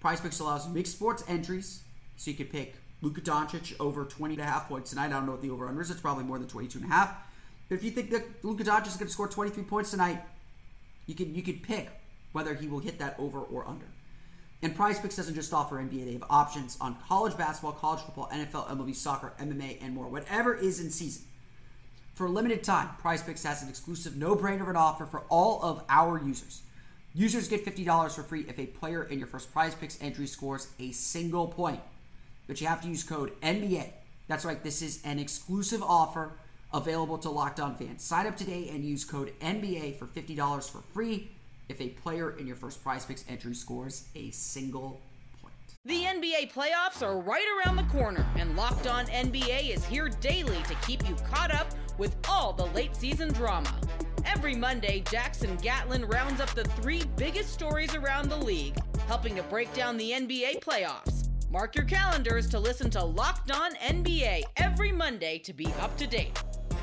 Prize 0.00 0.20
Picks 0.20 0.40
allows 0.40 0.68
mixed 0.68 0.94
sports 0.94 1.22
entries, 1.28 1.84
so 2.16 2.32
you 2.32 2.36
can 2.36 2.46
pick 2.46 2.74
Luka 3.02 3.20
Doncic 3.20 3.76
over 3.78 4.04
20 4.04 4.34
and 4.34 4.42
a 4.42 4.44
half 4.44 4.66
points 4.66 4.90
tonight. 4.90 5.06
I 5.06 5.10
don't 5.10 5.26
know 5.26 5.32
what 5.32 5.42
the 5.42 5.50
over 5.50 5.68
under 5.68 5.80
is. 5.80 5.92
It's 5.92 6.00
probably 6.00 6.24
more 6.24 6.40
than 6.40 6.48
22 6.48 6.80
and 6.80 6.90
a 6.90 6.92
half. 6.92 7.14
But 7.68 7.76
if 7.76 7.84
you 7.84 7.92
think 7.92 8.10
that 8.10 8.24
Luka 8.42 8.64
Doncic 8.64 8.88
is 8.88 8.96
going 8.96 9.06
to 9.06 9.12
score 9.12 9.28
23 9.28 9.62
points 9.62 9.92
tonight, 9.92 10.24
you 11.06 11.14
can 11.14 11.34
you 11.34 11.42
can 11.42 11.58
pick 11.58 11.88
whether 12.32 12.54
he 12.54 12.66
will 12.66 12.78
hit 12.78 12.98
that 12.98 13.16
over 13.18 13.40
or 13.40 13.66
under. 13.68 13.86
And 14.62 14.76
Prize 14.76 15.00
Picks 15.00 15.16
doesn't 15.16 15.34
just 15.34 15.52
offer 15.52 15.76
NBA; 15.76 16.04
they 16.04 16.12
have 16.12 16.24
options 16.30 16.78
on 16.80 16.96
college 17.08 17.36
basketball, 17.36 17.72
college 17.72 18.00
football, 18.00 18.28
NFL, 18.32 18.68
MLB, 18.68 18.94
soccer, 18.94 19.32
MMA, 19.40 19.78
and 19.82 19.94
more. 19.94 20.06
Whatever 20.06 20.54
is 20.54 20.80
in 20.80 20.90
season. 20.90 21.24
For 22.14 22.26
a 22.26 22.30
limited 22.30 22.62
time, 22.62 22.90
Prize 22.98 23.22
Picks 23.22 23.42
has 23.44 23.62
an 23.62 23.68
exclusive 23.68 24.16
no-brainer 24.16 24.62
of 24.62 24.68
an 24.68 24.76
offer 24.76 25.06
for 25.06 25.20
all 25.30 25.62
of 25.62 25.82
our 25.88 26.22
users. 26.22 26.62
Users 27.14 27.48
get 27.48 27.64
$50 27.64 28.12
for 28.12 28.22
free 28.22 28.44
if 28.48 28.58
a 28.58 28.66
player 28.66 29.04
in 29.04 29.18
your 29.18 29.28
first 29.28 29.52
Prize 29.52 29.74
Picks 29.74 29.98
entry 30.00 30.26
scores 30.26 30.68
a 30.78 30.92
single 30.92 31.48
point. 31.48 31.80
But 32.46 32.60
you 32.60 32.66
have 32.66 32.82
to 32.82 32.88
use 32.88 33.02
code 33.02 33.38
NBA. 33.40 33.90
That's 34.28 34.44
right, 34.44 34.62
this 34.62 34.82
is 34.82 35.02
an 35.04 35.18
exclusive 35.18 35.82
offer 35.82 36.32
available 36.74 37.18
to 37.18 37.30
Locked 37.30 37.60
On 37.60 37.74
fans. 37.74 38.02
Sign 38.02 38.26
up 38.26 38.36
today 38.36 38.70
and 38.72 38.84
use 38.84 39.04
code 39.04 39.32
NBA 39.40 39.98
for 39.98 40.06
$50 40.06 40.70
for 40.70 40.82
free 40.92 41.30
if 41.68 41.80
a 41.80 41.88
player 41.88 42.36
in 42.38 42.46
your 42.46 42.56
first 42.56 42.82
prize 42.82 43.04
picks 43.04 43.24
entry 43.28 43.54
scores 43.54 44.08
a 44.14 44.30
single 44.30 45.00
point. 45.40 45.54
The 45.84 46.04
NBA 46.04 46.52
playoffs 46.52 47.02
are 47.02 47.18
right 47.18 47.46
around 47.56 47.76
the 47.76 47.84
corner, 47.84 48.26
and 48.36 48.56
Locked 48.56 48.86
On 48.86 49.06
NBA 49.06 49.74
is 49.74 49.84
here 49.84 50.08
daily 50.08 50.62
to 50.64 50.74
keep 50.86 51.08
you 51.08 51.14
caught 51.16 51.52
up 51.52 51.68
with 51.98 52.16
all 52.28 52.52
the 52.52 52.66
late 52.66 52.96
season 52.96 53.32
drama. 53.32 53.74
Every 54.24 54.54
Monday, 54.54 55.02
Jackson 55.10 55.56
Gatlin 55.56 56.04
rounds 56.04 56.40
up 56.40 56.50
the 56.54 56.64
three 56.64 57.02
biggest 57.16 57.52
stories 57.52 57.94
around 57.94 58.28
the 58.28 58.36
league, 58.36 58.76
helping 59.08 59.34
to 59.36 59.42
break 59.42 59.72
down 59.74 59.96
the 59.96 60.12
NBA 60.12 60.60
playoffs. 60.60 61.28
Mark 61.50 61.74
your 61.76 61.84
calendars 61.84 62.48
to 62.48 62.58
listen 62.58 62.88
to 62.90 63.04
Locked 63.04 63.50
On 63.50 63.74
NBA 63.74 64.42
every 64.56 64.90
Monday 64.90 65.38
to 65.40 65.52
be 65.52 65.66
up 65.80 65.96
to 65.98 66.06
date. 66.06 66.40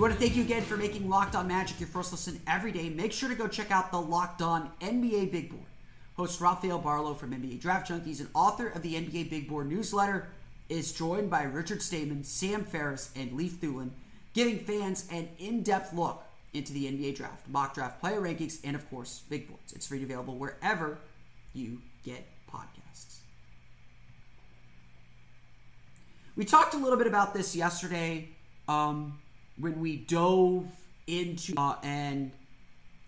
We 0.00 0.08
want 0.08 0.14
to 0.14 0.20
thank 0.20 0.34
you 0.34 0.44
again 0.44 0.62
for 0.62 0.78
making 0.78 1.10
Locked 1.10 1.36
On 1.36 1.46
Magic 1.46 1.78
your 1.78 1.86
first 1.86 2.10
listen 2.10 2.40
every 2.46 2.72
day. 2.72 2.88
Make 2.88 3.12
sure 3.12 3.28
to 3.28 3.34
go 3.34 3.46
check 3.46 3.70
out 3.70 3.92
the 3.92 4.00
Locked 4.00 4.40
On 4.40 4.70
NBA 4.80 5.30
Big 5.30 5.50
Board. 5.50 5.66
Host 6.16 6.40
Rafael 6.40 6.80
Barlowe 6.80 7.14
from 7.14 7.32
NBA 7.32 7.60
Draft 7.60 7.90
Junkies 7.90 8.20
and 8.20 8.30
author 8.32 8.68
of 8.68 8.80
the 8.80 8.94
NBA 8.94 9.28
Big 9.28 9.46
Board 9.46 9.68
newsletter 9.68 10.28
is 10.70 10.92
joined 10.92 11.28
by 11.28 11.42
Richard 11.42 11.82
Stayman, 11.82 12.24
Sam 12.24 12.64
Ferris, 12.64 13.10
and 13.14 13.32
Leif 13.34 13.60
Thulin, 13.60 13.90
giving 14.32 14.60
fans 14.60 15.06
an 15.12 15.28
in-depth 15.38 15.92
look 15.92 16.22
into 16.54 16.72
the 16.72 16.86
NBA 16.86 17.16
draft, 17.16 17.46
mock 17.50 17.74
draft 17.74 18.00
player 18.00 18.22
rankings, 18.22 18.58
and 18.64 18.74
of 18.74 18.88
course, 18.88 19.24
big 19.28 19.48
boards. 19.48 19.74
It's 19.74 19.86
free 19.86 19.98
and 19.98 20.06
available 20.06 20.34
wherever 20.36 20.96
you 21.52 21.82
get 22.06 22.26
podcasts. 22.50 23.18
We 26.36 26.46
talked 26.46 26.72
a 26.72 26.78
little 26.78 26.96
bit 26.96 27.06
about 27.06 27.34
this 27.34 27.54
yesterday. 27.54 28.30
Um, 28.66 29.18
when 29.60 29.80
we 29.80 29.96
dove 29.96 30.66
into 31.06 31.54
uh, 31.56 31.76
and 31.82 32.32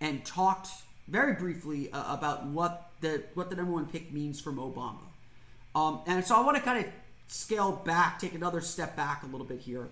and 0.01 0.25
talked 0.25 0.69
very 1.09 1.35
briefly 1.35 1.91
uh, 1.93 2.15
about 2.15 2.47
what 2.47 2.91
the 3.01 3.23
what 3.35 3.51
the 3.51 3.57
number 3.57 3.73
one 3.73 3.87
pick 3.87 4.13
means 4.13 4.41
from 4.41 4.57
Mo 4.57 4.71
Bamba. 4.71 5.79
Um, 5.79 6.01
and 6.07 6.25
so 6.25 6.37
I 6.37 6.45
want 6.45 6.57
to 6.57 6.63
kind 6.63 6.85
of 6.85 6.93
scale 7.29 7.73
back, 7.73 8.19
take 8.19 8.35
another 8.35 8.61
step 8.61 8.95
back 8.97 9.23
a 9.23 9.27
little 9.27 9.47
bit 9.47 9.61
here, 9.61 9.89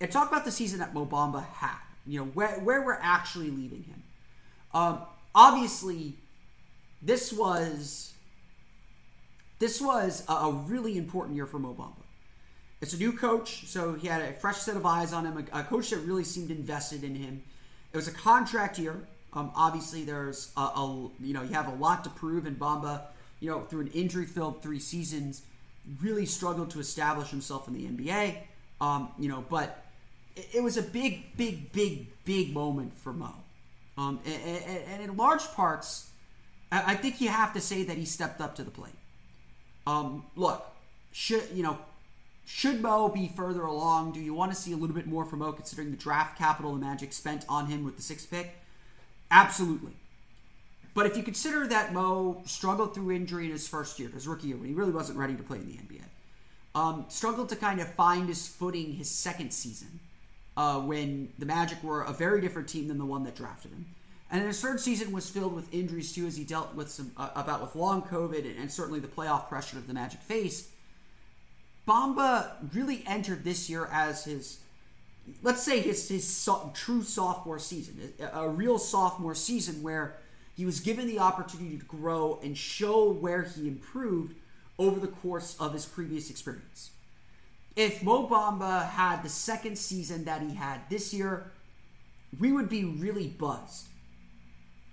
and 0.00 0.10
talk 0.10 0.28
about 0.28 0.44
the 0.44 0.50
season 0.50 0.80
that 0.80 0.92
Mo 0.92 1.06
Bamba 1.06 1.44
had. 1.46 1.78
You 2.06 2.20
know 2.20 2.26
where 2.26 2.60
where 2.60 2.82
we're 2.82 2.98
actually 3.00 3.50
leaving 3.50 3.84
him. 3.84 4.02
Um, 4.72 5.02
obviously, 5.34 6.16
this 7.02 7.32
was 7.32 8.14
this 9.58 9.80
was 9.80 10.24
a, 10.28 10.32
a 10.32 10.52
really 10.52 10.96
important 10.96 11.36
year 11.36 11.46
for 11.46 11.58
Mo 11.58 11.74
Bamba. 11.74 12.04
It's 12.80 12.94
a 12.94 12.98
new 12.98 13.12
coach, 13.12 13.66
so 13.66 13.92
he 13.92 14.08
had 14.08 14.22
a 14.22 14.32
fresh 14.32 14.56
set 14.56 14.74
of 14.74 14.86
eyes 14.86 15.12
on 15.12 15.26
him, 15.26 15.46
a, 15.52 15.60
a 15.60 15.62
coach 15.64 15.90
that 15.90 15.98
really 15.98 16.24
seemed 16.24 16.50
invested 16.50 17.04
in 17.04 17.14
him. 17.14 17.42
It 17.92 17.96
was 17.96 18.08
a 18.08 18.12
contract 18.12 18.78
year. 18.78 18.96
Um, 19.34 19.52
obviously, 19.54 20.04
there's 20.04 20.50
a, 20.56 20.60
a, 20.60 21.10
you 21.20 21.34
know 21.34 21.42
you 21.42 21.52
have 21.52 21.68
a 21.68 21.74
lot 21.74 22.04
to 22.04 22.10
prove, 22.10 22.46
and 22.46 22.58
Bamba, 22.58 23.02
you 23.38 23.50
know, 23.50 23.60
through 23.60 23.82
an 23.82 23.88
injury-filled 23.88 24.62
three 24.62 24.80
seasons, 24.80 25.42
really 26.00 26.24
struggled 26.24 26.70
to 26.70 26.80
establish 26.80 27.28
himself 27.28 27.68
in 27.68 27.74
the 27.74 27.86
NBA. 27.86 28.38
Um, 28.80 29.10
you 29.18 29.28
know, 29.28 29.44
but 29.50 29.84
it, 30.34 30.48
it, 30.54 30.62
was 30.62 30.78
a 30.78 30.82
big, 30.82 31.36
big, 31.36 31.70
big, 31.72 32.06
big 32.24 32.54
moment 32.54 32.96
for 32.96 33.12
Mo, 33.12 33.34
um, 33.98 34.20
and, 34.24 34.42
and, 34.42 34.84
and, 34.88 35.02
in 35.02 35.16
large 35.18 35.46
parts, 35.52 36.08
I, 36.72 36.92
I, 36.92 36.94
think 36.94 37.20
you 37.20 37.28
have 37.28 37.52
to 37.52 37.60
say 37.60 37.82
that 37.84 37.98
he 37.98 38.06
stepped 38.06 38.40
up 38.40 38.54
to 38.54 38.62
the 38.62 38.70
plate. 38.70 38.94
Um, 39.86 40.24
look, 40.34 40.66
should 41.12 41.46
you 41.52 41.62
know 41.62 41.78
should 42.52 42.82
Mo 42.82 43.08
be 43.08 43.28
further 43.28 43.62
along? 43.62 44.10
Do 44.10 44.20
you 44.20 44.34
want 44.34 44.50
to 44.50 44.56
see 44.58 44.72
a 44.72 44.76
little 44.76 44.94
bit 44.94 45.06
more 45.06 45.24
from 45.24 45.38
Mo 45.38 45.52
considering 45.52 45.92
the 45.92 45.96
draft 45.96 46.36
capital 46.36 46.74
the 46.74 46.80
Magic 46.80 47.12
spent 47.12 47.44
on 47.48 47.66
him 47.66 47.84
with 47.84 47.94
the 47.94 48.02
sixth 48.02 48.28
pick? 48.28 48.58
Absolutely. 49.30 49.92
But 50.92 51.06
if 51.06 51.16
you 51.16 51.22
consider 51.22 51.68
that 51.68 51.94
Mo 51.94 52.42
struggled 52.44 52.92
through 52.92 53.12
injury 53.12 53.44
in 53.44 53.52
his 53.52 53.68
first 53.68 54.00
year, 54.00 54.08
his 54.08 54.26
rookie 54.26 54.48
year, 54.48 54.56
when 54.56 54.66
he 54.66 54.74
really 54.74 54.90
wasn't 54.90 55.16
ready 55.16 55.36
to 55.36 55.42
play 55.44 55.58
in 55.58 55.68
the 55.68 55.74
NBA, 55.74 56.02
um, 56.74 57.06
struggled 57.08 57.48
to 57.50 57.56
kind 57.56 57.80
of 57.80 57.88
find 57.94 58.28
his 58.28 58.48
footing 58.48 58.94
his 58.94 59.08
second 59.08 59.52
season 59.52 60.00
uh, 60.56 60.80
when 60.80 61.32
the 61.38 61.46
Magic 61.46 61.80
were 61.84 62.02
a 62.02 62.12
very 62.12 62.40
different 62.40 62.68
team 62.68 62.88
than 62.88 62.98
the 62.98 63.06
one 63.06 63.22
that 63.22 63.36
drafted 63.36 63.70
him. 63.70 63.86
And 64.28 64.42
his 64.42 64.60
third 64.60 64.80
season 64.80 65.12
was 65.12 65.30
filled 65.30 65.54
with 65.54 65.72
injuries 65.72 66.12
too, 66.12 66.26
as 66.26 66.36
he 66.36 66.42
dealt 66.42 66.74
with 66.74 66.90
some 66.90 67.12
uh, 67.16 67.30
about 67.36 67.62
with 67.62 67.76
long 67.76 68.02
COVID 68.02 68.44
and, 68.44 68.58
and 68.58 68.70
certainly 68.70 68.98
the 68.98 69.08
playoff 69.08 69.48
pressure 69.48 69.76
that 69.76 69.86
the 69.86 69.94
Magic 69.94 70.20
faced. 70.20 70.69
Bamba 71.86 72.52
really 72.72 73.02
entered 73.06 73.42
this 73.44 73.68
year 73.68 73.88
as 73.92 74.24
his, 74.24 74.60
let's 75.42 75.62
say 75.62 75.80
his 75.80 76.08
his 76.08 76.26
so, 76.26 76.70
true 76.74 77.02
sophomore 77.02 77.58
season, 77.58 78.12
a, 78.20 78.40
a 78.40 78.48
real 78.48 78.78
sophomore 78.78 79.34
season 79.34 79.82
where 79.82 80.16
he 80.56 80.64
was 80.66 80.80
given 80.80 81.06
the 81.06 81.18
opportunity 81.18 81.78
to 81.78 81.84
grow 81.86 82.38
and 82.42 82.56
show 82.56 83.10
where 83.10 83.42
he 83.42 83.66
improved 83.66 84.34
over 84.78 85.00
the 85.00 85.08
course 85.08 85.56
of 85.58 85.72
his 85.72 85.86
previous 85.86 86.30
experience. 86.30 86.90
if 87.76 88.02
Mo 88.02 88.28
Bamba 88.28 88.88
had 88.90 89.22
the 89.22 89.28
second 89.28 89.78
season 89.78 90.24
that 90.24 90.42
he 90.42 90.54
had 90.54 90.80
this 90.90 91.14
year, 91.14 91.52
we 92.38 92.52
would 92.52 92.68
be 92.68 92.84
really 92.84 93.28
buzzed. 93.28 93.86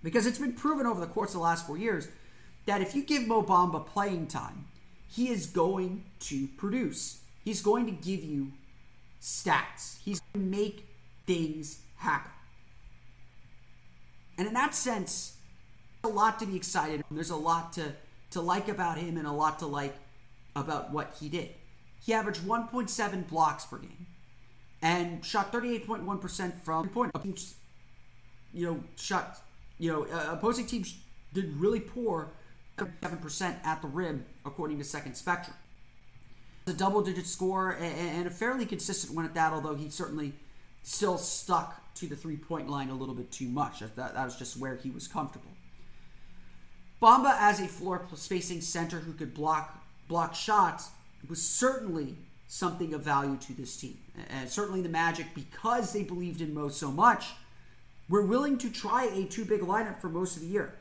Because 0.03 0.25
it's 0.25 0.39
been 0.39 0.53
proven 0.53 0.85
over 0.85 1.01
the 1.01 1.07
course 1.07 1.31
of 1.31 1.35
the 1.35 1.39
last 1.39 1.67
four 1.67 1.77
years 1.77 2.07
that 2.65 2.81
if 2.81 2.95
you 2.95 3.03
give 3.03 3.27
Mo 3.27 3.41
Bamba 3.41 3.85
playing 3.85 4.27
time, 4.27 4.66
he 5.09 5.29
is 5.29 5.47
going 5.47 6.03
to 6.21 6.47
produce. 6.57 7.21
He's 7.43 7.61
going 7.61 7.85
to 7.85 7.91
give 7.91 8.23
you 8.23 8.51
stats. 9.21 9.97
He's 10.03 10.19
going 10.19 10.45
to 10.45 10.57
make 10.57 10.85
things 11.25 11.79
happen. 11.97 12.31
And 14.37 14.47
in 14.47 14.53
that 14.53 14.75
sense, 14.75 15.37
a 16.03 16.07
lot 16.07 16.39
to 16.39 16.45
be 16.45 16.55
excited. 16.55 17.03
There's 17.09 17.29
a 17.29 17.35
lot 17.35 17.73
to, 17.73 17.93
to 18.31 18.41
like 18.41 18.69
about 18.69 18.97
him 18.97 19.17
and 19.17 19.27
a 19.27 19.31
lot 19.31 19.59
to 19.59 19.65
like 19.65 19.95
about 20.55 20.91
what 20.91 21.15
he 21.19 21.29
did. 21.29 21.49
He 22.03 22.13
averaged 22.13 22.41
1.7 22.41 23.27
blocks 23.27 23.65
per 23.65 23.77
game 23.77 24.07
and 24.81 25.25
shot 25.25 25.51
38.1% 25.51 26.61
from 26.61 26.89
point. 26.89 27.11
You 28.53 28.65
know, 28.65 28.83
shot, 28.95 29.41
you 29.77 29.91
know, 29.91 30.03
uh, 30.03 30.33
opposing 30.33 30.65
teams 30.65 30.95
did 31.33 31.55
really 31.57 31.79
poor 31.79 32.29
7% 32.77 33.65
at 33.65 33.81
the 33.81 33.87
rim, 33.87 34.25
according 34.45 34.77
to 34.77 34.83
Second 34.83 35.15
Spectrum. 35.15 35.55
It's 36.63 36.75
A 36.75 36.77
double 36.77 37.01
digit 37.01 37.25
score 37.25 37.71
and 37.71 38.27
a 38.27 38.29
fairly 38.29 38.65
consistent 38.65 39.15
one 39.15 39.25
at 39.25 39.33
that, 39.33 39.53
although 39.53 39.75
he 39.75 39.89
certainly 39.89 40.33
still 40.83 41.17
stuck 41.17 41.93
to 41.95 42.07
the 42.07 42.15
three 42.15 42.37
point 42.37 42.69
line 42.69 42.89
a 42.89 42.93
little 42.93 43.15
bit 43.15 43.31
too 43.31 43.47
much. 43.47 43.79
That, 43.79 43.95
that 43.95 44.15
was 44.15 44.35
just 44.35 44.57
where 44.57 44.75
he 44.75 44.89
was 44.89 45.07
comfortable. 45.07 45.51
Bamba, 47.01 47.35
as 47.39 47.59
a 47.59 47.67
floor 47.67 48.05
spacing 48.15 48.61
center 48.61 48.99
who 48.99 49.13
could 49.13 49.33
block 49.33 49.83
block 50.07 50.35
shots, 50.35 50.89
was 51.27 51.41
certainly 51.41 52.15
something 52.47 52.93
of 52.93 53.01
value 53.01 53.37
to 53.37 53.53
this 53.53 53.75
team. 53.77 53.97
And 54.29 54.49
certainly 54.49 54.81
the 54.81 54.89
Magic, 54.89 55.27
because 55.35 55.91
they 55.93 56.03
believed 56.03 56.41
in 56.41 56.53
Mo 56.53 56.69
so 56.69 56.91
much, 56.91 57.25
were 58.09 58.25
willing 58.25 58.57
to 58.59 58.69
try 58.69 59.05
a 59.05 59.25
two 59.25 59.45
big 59.45 59.61
lineup 59.61 59.99
for 59.99 60.09
most 60.09 60.37
of 60.37 60.41
the 60.41 60.47
year. 60.47 60.75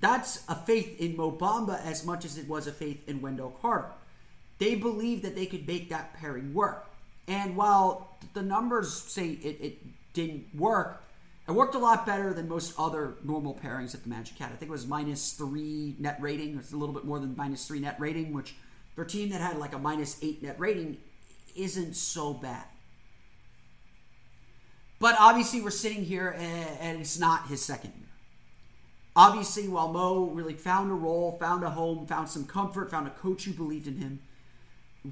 That's 0.00 0.42
a 0.48 0.54
faith 0.54 1.00
in 1.00 1.16
Mo 1.16 1.30
Bamba 1.30 1.84
as 1.84 2.04
much 2.04 2.24
as 2.24 2.36
it 2.36 2.48
was 2.48 2.66
a 2.66 2.72
faith 2.72 3.08
in 3.08 3.22
Wendell 3.22 3.56
Carter. 3.62 3.92
They 4.58 4.74
believed 4.74 5.22
that 5.22 5.34
they 5.34 5.46
could 5.46 5.66
make 5.66 5.88
that 5.90 6.14
pairing 6.14 6.54
work. 6.54 6.86
And 7.26 7.56
while 7.56 8.16
the 8.34 8.42
numbers 8.42 8.92
say 8.92 9.30
it, 9.30 9.58
it 9.60 9.78
didn't 10.12 10.54
work, 10.54 11.02
it 11.48 11.52
worked 11.52 11.74
a 11.74 11.78
lot 11.78 12.06
better 12.06 12.32
than 12.32 12.48
most 12.48 12.74
other 12.78 13.14
normal 13.22 13.54
pairings 13.54 13.92
that 13.92 14.02
the 14.02 14.08
Magic 14.08 14.38
had. 14.38 14.46
I 14.46 14.56
think 14.56 14.70
it 14.70 14.72
was 14.72 14.86
minus 14.86 15.32
three 15.32 15.94
net 15.98 16.16
rating. 16.20 16.56
It's 16.58 16.72
a 16.72 16.76
little 16.76 16.94
bit 16.94 17.04
more 17.04 17.18
than 17.18 17.36
minus 17.36 17.66
three 17.66 17.80
net 17.80 17.96
rating, 17.98 18.32
which 18.32 18.54
for 18.94 19.02
a 19.02 19.06
team 19.06 19.30
that 19.30 19.40
had 19.40 19.58
like 19.58 19.74
a 19.74 19.78
minus 19.78 20.22
eight 20.22 20.42
net 20.42 20.58
rating 20.58 20.98
isn't 21.54 21.94
so 21.94 22.34
bad. 22.34 22.64
But 24.98 25.16
obviously, 25.18 25.60
we're 25.60 25.70
sitting 25.70 26.04
here 26.04 26.34
and 26.80 27.00
it's 27.00 27.18
not 27.18 27.46
his 27.48 27.62
second 27.62 27.92
year. 27.98 28.03
Obviously, 29.16 29.68
while 29.68 29.92
Mo 29.92 30.24
really 30.26 30.54
found 30.54 30.90
a 30.90 30.94
role, 30.94 31.36
found 31.38 31.62
a 31.62 31.70
home, 31.70 32.06
found 32.06 32.28
some 32.28 32.44
comfort, 32.44 32.90
found 32.90 33.06
a 33.06 33.10
coach 33.10 33.44
who 33.44 33.52
believed 33.52 33.86
in 33.86 33.98
him, 33.98 34.20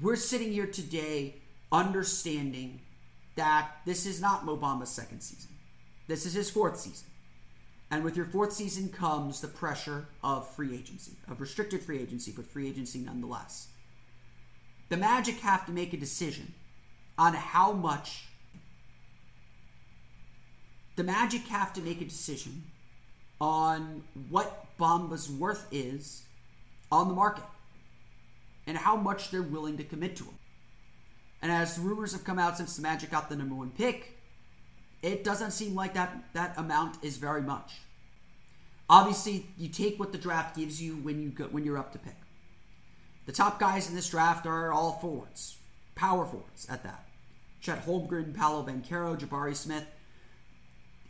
we're 0.01 0.17
sitting 0.17 0.51
here 0.51 0.67
today 0.67 1.35
understanding 1.71 2.81
that 3.35 3.71
this 3.85 4.05
is 4.05 4.19
not 4.19 4.45
Mo 4.45 4.57
Bamba's 4.57 4.89
second 4.89 5.21
season. 5.21 5.51
This 6.07 6.25
is 6.25 6.33
his 6.33 6.49
fourth 6.49 6.79
season. 6.79 7.07
And 7.89 8.03
with 8.03 8.17
your 8.17 8.25
fourth 8.25 8.53
season 8.53 8.89
comes 8.89 9.39
the 9.39 9.47
pressure 9.47 10.07
of 10.23 10.49
free 10.49 10.73
agency, 10.73 11.13
of 11.29 11.39
restricted 11.39 11.81
free 11.81 11.99
agency, 11.99 12.33
but 12.35 12.47
free 12.47 12.67
agency 12.67 12.99
nonetheless. 12.99 13.67
The 14.89 14.97
Magic 14.97 15.39
have 15.39 15.65
to 15.67 15.71
make 15.71 15.93
a 15.93 15.97
decision 15.97 16.53
on 17.17 17.33
how 17.33 17.71
much. 17.71 18.25
The 20.95 21.03
Magic 21.03 21.47
have 21.47 21.71
to 21.73 21.81
make 21.81 22.01
a 22.01 22.05
decision 22.05 22.63
on 23.43 24.01
what 24.29 24.65
Bamba's 24.77 25.29
worth 25.29 25.67
is 25.69 26.23
on 26.89 27.09
the 27.09 27.13
market 27.13 27.43
and 28.65 28.77
how 28.77 28.95
much 28.95 29.31
they're 29.31 29.41
willing 29.41 29.75
to 29.75 29.83
commit 29.83 30.15
to 30.15 30.23
him. 30.23 30.39
And 31.41 31.51
as 31.51 31.77
rumors 31.77 32.13
have 32.13 32.23
come 32.23 32.39
out 32.39 32.55
since 32.55 32.77
the 32.77 32.81
Magic 32.81 33.11
got 33.11 33.27
the 33.27 33.35
number 33.35 33.53
one 33.53 33.71
pick, 33.71 34.17
it 35.01 35.25
doesn't 35.25 35.51
seem 35.51 35.75
like 35.75 35.93
that, 35.95 36.23
that 36.31 36.57
amount 36.57 37.03
is 37.03 37.17
very 37.17 37.41
much. 37.41 37.81
Obviously, 38.89 39.45
you 39.57 39.67
take 39.67 39.99
what 39.99 40.13
the 40.13 40.17
draft 40.17 40.55
gives 40.55 40.81
you 40.81 40.95
when 40.95 41.21
you 41.21 41.27
go, 41.27 41.43
when 41.45 41.65
you're 41.65 41.77
up 41.77 41.91
to 41.91 41.99
pick. 41.99 42.15
The 43.25 43.33
top 43.33 43.59
guys 43.59 43.89
in 43.89 43.95
this 43.95 44.09
draft 44.09 44.45
are 44.45 44.71
all 44.71 44.93
forwards, 45.01 45.57
power 45.95 46.25
forwards 46.25 46.65
at 46.69 46.83
that. 46.83 47.09
Chet 47.59 47.85
Holmgren, 47.85 48.33
Paolo 48.33 48.65
Banchero, 48.65 49.19
Jabari 49.19 49.53
Smith. 49.53 49.85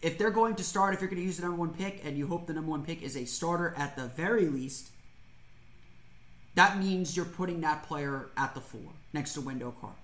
If 0.04 0.18
they're 0.18 0.32
going 0.32 0.56
to 0.56 0.64
start, 0.64 0.94
if 0.94 1.00
you're 1.00 1.10
going 1.10 1.22
to 1.22 1.26
use 1.26 1.38
the 1.38 1.44
number 1.44 1.58
one 1.58 1.74
pick, 1.74 2.02
and 2.04 2.18
you 2.18 2.28
hope 2.28 2.46
the 2.46 2.54
number 2.54 2.70
one 2.70 2.84
pick 2.84 3.02
is 3.02 3.16
a 3.16 3.24
starter 3.24 3.74
at 3.78 3.96
the 3.96 4.08
very 4.08 4.48
least, 4.48 4.92
that 6.56 6.78
means 6.78 7.16
you're 7.16 7.26
putting 7.26 7.62
that 7.62 7.84
player 7.84 8.30
at 8.36 8.54
the 8.54 8.60
four 8.60 8.92
next 9.14 9.34
to 9.34 9.42
Wendell 9.42 9.72
Carter 9.72 9.96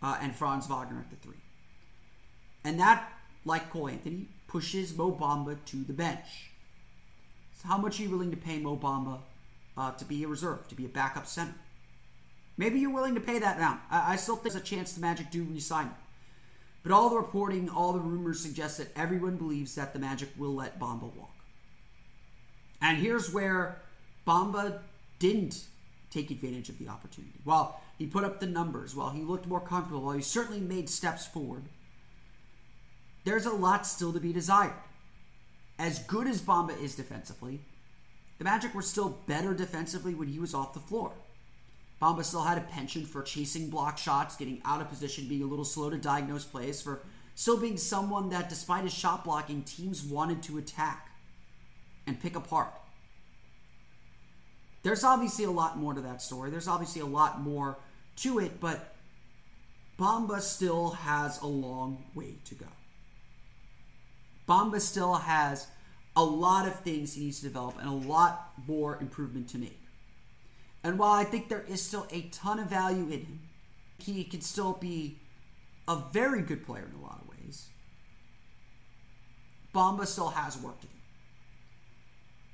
uh, 0.00 0.16
and 0.22 0.34
Franz 0.34 0.68
Wagner 0.68 1.00
at 1.00 1.10
the 1.10 1.16
three. 1.16 1.42
And 2.64 2.78
that, 2.78 3.12
like 3.44 3.70
Cole 3.70 3.88
Anthony, 3.88 4.28
pushes 4.46 4.96
Mo 4.96 5.10
Bamba 5.10 5.56
to 5.66 5.76
the 5.82 5.92
bench. 5.92 6.50
So 7.60 7.68
how 7.68 7.78
much 7.78 7.98
are 7.98 8.04
you 8.04 8.10
willing 8.10 8.30
to 8.30 8.36
pay 8.36 8.58
Mo 8.58 8.76
Bamba 8.76 9.18
uh, 9.76 9.90
to 9.92 10.04
be 10.04 10.22
a 10.22 10.28
reserve, 10.28 10.68
to 10.68 10.76
be 10.76 10.84
a 10.84 10.88
backup 10.88 11.26
center? 11.26 11.54
Maybe 12.56 12.78
you're 12.78 12.94
willing 12.94 13.14
to 13.16 13.20
pay 13.20 13.40
that 13.40 13.56
amount. 13.56 13.80
I, 13.90 14.12
I 14.12 14.16
still 14.16 14.36
think 14.36 14.52
there's 14.52 14.62
a 14.62 14.64
chance 14.64 14.92
the 14.92 15.00
Magic 15.00 15.30
do 15.30 15.44
resign 15.50 15.86
him. 15.86 15.94
But 16.82 16.92
all 16.92 17.10
the 17.10 17.16
reporting, 17.16 17.68
all 17.68 17.92
the 17.92 18.00
rumors 18.00 18.40
suggest 18.40 18.78
that 18.78 18.96
everyone 18.96 19.36
believes 19.36 19.74
that 19.74 19.92
the 19.92 19.98
Magic 19.98 20.30
will 20.36 20.54
let 20.54 20.78
Bamba 20.78 21.14
walk. 21.14 21.34
And 22.80 22.98
here's 22.98 23.32
where 23.32 23.82
Bamba 24.26 24.78
didn't 25.18 25.64
take 26.10 26.30
advantage 26.30 26.68
of 26.70 26.78
the 26.78 26.88
opportunity. 26.88 27.38
While 27.44 27.80
he 27.98 28.06
put 28.06 28.24
up 28.24 28.40
the 28.40 28.46
numbers, 28.46 28.96
while 28.96 29.10
he 29.10 29.22
looked 29.22 29.46
more 29.46 29.60
comfortable, 29.60 30.02
while 30.02 30.16
he 30.16 30.22
certainly 30.22 30.60
made 30.60 30.88
steps 30.88 31.26
forward, 31.26 31.64
there's 33.24 33.46
a 33.46 33.50
lot 33.50 33.86
still 33.86 34.12
to 34.12 34.20
be 34.20 34.32
desired. 34.32 34.72
As 35.78 35.98
good 36.00 36.26
as 36.26 36.40
Bamba 36.40 36.80
is 36.80 36.94
defensively, 36.94 37.60
the 38.38 38.44
Magic 38.44 38.74
were 38.74 38.82
still 38.82 39.18
better 39.26 39.52
defensively 39.52 40.14
when 40.14 40.28
he 40.28 40.38
was 40.38 40.54
off 40.54 40.72
the 40.72 40.80
floor. 40.80 41.12
Bamba 42.00 42.24
still 42.24 42.42
had 42.42 42.56
a 42.56 42.62
penchant 42.62 43.06
for 43.06 43.22
chasing 43.22 43.68
block 43.68 43.98
shots, 43.98 44.36
getting 44.36 44.62
out 44.64 44.80
of 44.80 44.88
position, 44.88 45.28
being 45.28 45.42
a 45.42 45.46
little 45.46 45.64
slow 45.64 45.90
to 45.90 45.98
diagnose 45.98 46.44
plays, 46.44 46.80
for 46.80 47.02
still 47.34 47.58
being 47.58 47.76
someone 47.76 48.30
that, 48.30 48.48
despite 48.48 48.84
his 48.84 48.94
shot 48.94 49.24
blocking, 49.24 49.62
teams 49.62 50.02
wanted 50.02 50.42
to 50.44 50.56
attack 50.56 51.10
and 52.06 52.18
pick 52.18 52.36
apart. 52.36 52.72
There's 54.82 55.04
obviously 55.04 55.44
a 55.44 55.50
lot 55.50 55.78
more 55.78 55.92
to 55.92 56.00
that 56.00 56.22
story. 56.22 56.50
There's 56.50 56.68
obviously 56.68 57.02
a 57.02 57.06
lot 57.06 57.40
more 57.42 57.76
to 58.16 58.38
it, 58.38 58.60
but 58.60 58.94
Bamba 59.98 60.40
still 60.40 60.90
has 60.90 61.40
a 61.42 61.46
long 61.46 62.04
way 62.14 62.36
to 62.46 62.54
go. 62.54 62.66
Bamba 64.48 64.80
still 64.80 65.16
has 65.16 65.66
a 66.16 66.24
lot 66.24 66.66
of 66.66 66.80
things 66.80 67.14
he 67.14 67.24
needs 67.24 67.40
to 67.40 67.44
develop 67.44 67.78
and 67.78 67.88
a 67.88 68.08
lot 68.08 68.52
more 68.66 68.96
improvement 69.00 69.50
to 69.50 69.58
make. 69.58 69.78
And 70.82 70.98
while 70.98 71.12
I 71.12 71.24
think 71.24 71.48
there 71.48 71.64
is 71.68 71.82
still 71.82 72.06
a 72.10 72.22
ton 72.22 72.58
of 72.58 72.68
value 72.68 73.04
in 73.04 73.20
him, 73.20 73.40
he 73.98 74.24
can 74.24 74.40
still 74.40 74.72
be 74.72 75.18
a 75.86 75.96
very 76.12 76.42
good 76.42 76.64
player 76.64 76.88
in 76.88 76.98
a 76.98 77.02
lot 77.02 77.20
of 77.20 77.28
ways. 77.28 77.68
Bamba 79.74 80.06
still 80.06 80.30
has 80.30 80.56
work 80.58 80.80
to 80.80 80.86
do. 80.86 80.92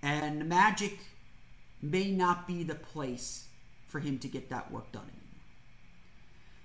And 0.03 0.49
Magic 0.49 0.99
may 1.81 2.11
not 2.11 2.47
be 2.47 2.63
the 2.63 2.75
place 2.75 3.49
for 3.89 4.01
him 4.01 4.19
to 4.19 4.29
get 4.29 4.51
that 4.51 4.71
work 4.71 4.91
done 4.93 5.03
anymore. 5.03 5.23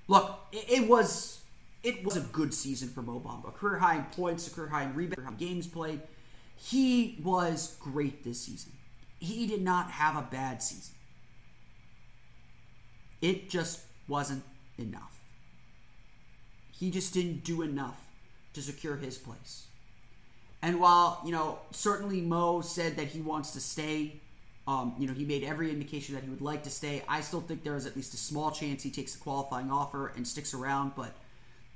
Look, 0.08 0.40
it, 0.52 0.82
it 0.82 0.90
was 0.90 1.42
it 1.84 2.04
was 2.04 2.16
a 2.16 2.22
good 2.22 2.54
season 2.54 2.90
for 2.90 3.02
Mo 3.02 3.20
Bamba. 3.20 3.54
Career 3.54 3.80
high 3.80 3.98
in 3.98 4.04
points, 4.06 4.48
career 4.50 4.70
high 4.70 4.84
in 4.84 4.94
rebounds, 4.94 5.40
games 5.40 5.68
played. 5.68 6.02
He 6.58 7.20
was 7.24 7.76
great 7.80 8.24
this 8.24 8.42
season. 8.42 8.74
He 9.20 9.48
did 9.48 9.62
not 9.62 9.90
have 9.92 10.16
a 10.16 10.22
bad 10.22 10.62
season. 10.62 10.96
It 13.22 13.50
just 13.50 13.82
wasn't 14.08 14.44
enough. 14.78 15.20
He 16.72 16.90
just 16.90 17.14
didn't 17.14 17.44
do 17.44 17.62
enough 17.62 18.00
to 18.54 18.62
secure 18.62 18.96
his 18.96 19.18
place. 19.18 19.68
And 20.62 20.80
while, 20.80 21.22
you 21.26 21.32
know, 21.32 21.60
certainly 21.72 22.22
Mo 22.22 22.62
said 22.62 22.98
that 22.98 23.08
he 23.08 23.22
wants 23.22 23.52
to 23.52 23.60
stay, 23.60 24.20
um, 24.68 24.96
you 25.00 25.08
know, 25.08 25.14
he 25.14 25.26
made 25.26 25.44
every 25.44 25.72
indication 25.72 26.16
that 26.16 26.24
he 26.24 26.30
would 26.30 26.42
like 26.42 26.64
to 26.64 26.70
stay. 26.70 27.04
I 27.08 27.22
still 27.22 27.42
think 27.42 27.64
there 27.64 27.76
is 27.76 27.86
at 27.86 27.96
least 27.96 28.14
a 28.14 28.18
small 28.18 28.52
chance 28.52 28.84
he 28.84 28.92
takes 28.92 29.14
the 29.14 29.20
qualifying 29.20 29.72
offer 29.72 30.12
and 30.16 30.28
sticks 30.28 30.54
around. 30.54 30.94
But 30.96 31.14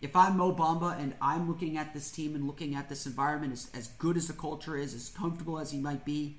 if 0.02 0.16
I'm 0.16 0.38
Mo 0.38 0.54
Bamba 0.54 1.00
and 1.00 1.16
I'm 1.20 1.48
looking 1.48 1.78
at 1.78 1.94
this 1.94 2.12
team 2.12 2.36
and 2.36 2.46
looking 2.46 2.76
at 2.76 2.90
this 2.90 3.06
environment, 3.06 3.54
as, 3.54 3.70
as 3.74 3.88
good 3.88 4.18
as 4.18 4.28
the 4.28 4.34
culture 4.34 4.78
is, 4.78 4.94
as 4.94 5.10
comfortable 5.10 5.58
as 5.58 5.72
he 5.72 5.80
might 5.80 6.06
be, 6.06 6.38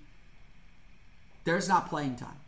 there's 1.45 1.69
not 1.69 1.89
playing 1.89 2.17
time. 2.17 2.39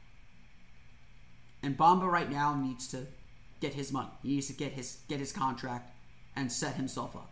And 1.62 1.77
Bamba 1.77 2.11
right 2.11 2.31
now 2.31 2.55
needs 2.55 2.88
to 2.88 3.07
get 3.61 3.75
his 3.75 3.92
money. 3.92 4.11
He 4.23 4.35
needs 4.35 4.47
to 4.49 4.53
get 4.53 4.73
his 4.73 4.99
get 5.09 5.18
his 5.18 5.33
contract 5.33 5.92
and 6.37 6.51
set 6.51 6.75
himself 6.75 7.16
up. 7.16 7.31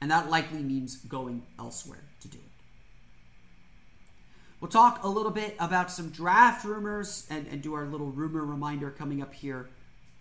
And 0.00 0.10
that 0.10 0.28
likely 0.28 0.62
means 0.62 0.96
going 0.96 1.42
elsewhere 1.58 2.04
to 2.20 2.28
do 2.28 2.38
it. 2.38 2.44
We'll 4.60 4.70
talk 4.70 5.02
a 5.04 5.08
little 5.08 5.30
bit 5.30 5.56
about 5.58 5.90
some 5.90 6.10
draft 6.10 6.64
rumors 6.64 7.26
and, 7.30 7.46
and 7.48 7.62
do 7.62 7.74
our 7.74 7.86
little 7.86 8.08
rumor 8.08 8.44
reminder 8.44 8.90
coming 8.90 9.22
up 9.22 9.34
here 9.34 9.68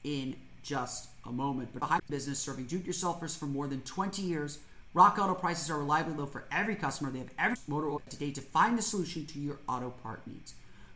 in 0.03 0.35
just 0.61 1.09
a 1.25 1.31
moment. 1.31 1.69
But 1.73 1.79
behind 1.79 2.01
business 2.09 2.39
serving 2.39 2.65
do-it-yourselfers 2.65 3.37
for 3.37 3.45
more 3.45 3.67
than 3.67 3.81
20 3.81 4.21
years, 4.21 4.59
Rock 4.93 5.17
Auto 5.19 5.35
prices 5.35 5.69
are 5.69 5.77
reliably 5.77 6.13
low 6.13 6.25
for 6.25 6.45
every 6.51 6.75
customer. 6.75 7.11
They 7.11 7.19
have 7.19 7.31
every 7.37 7.57
motor 7.67 7.89
oil 7.89 8.01
today 8.09 8.31
to 8.31 8.41
find 8.41 8.77
the 8.77 8.81
solution 8.81 9.25
to 9.27 9.39
your 9.39 9.59
auto 9.67 9.89
part 9.89 10.25
needs. 10.25 10.53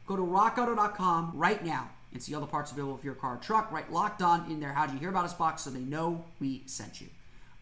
Go 0.10 0.16
to 0.16 0.24
rockauto.com 0.24 1.34
right 1.36 1.64
now 1.64 1.88
and 2.12 2.22
see 2.22 2.34
all 2.34 2.42
the 2.42 2.48
parts 2.48 2.72
available 2.72 2.98
for 2.98 3.06
your 3.06 3.14
car 3.14 3.36
or 3.36 3.38
truck. 3.38 3.72
Right 3.72 3.90
locked 3.94 4.24
on 4.24 4.50
in 4.50 4.60
there. 4.60 4.74
How 4.74 4.88
did 4.88 4.94
you 4.94 5.00
hear 5.00 5.10
about 5.10 5.26
us 5.26 5.36
box 5.36 5.62
so 5.62 5.70
they 5.70 5.82
know 5.82 6.26
we 6.40 6.64
sent 6.66 7.00
you? 7.00 7.06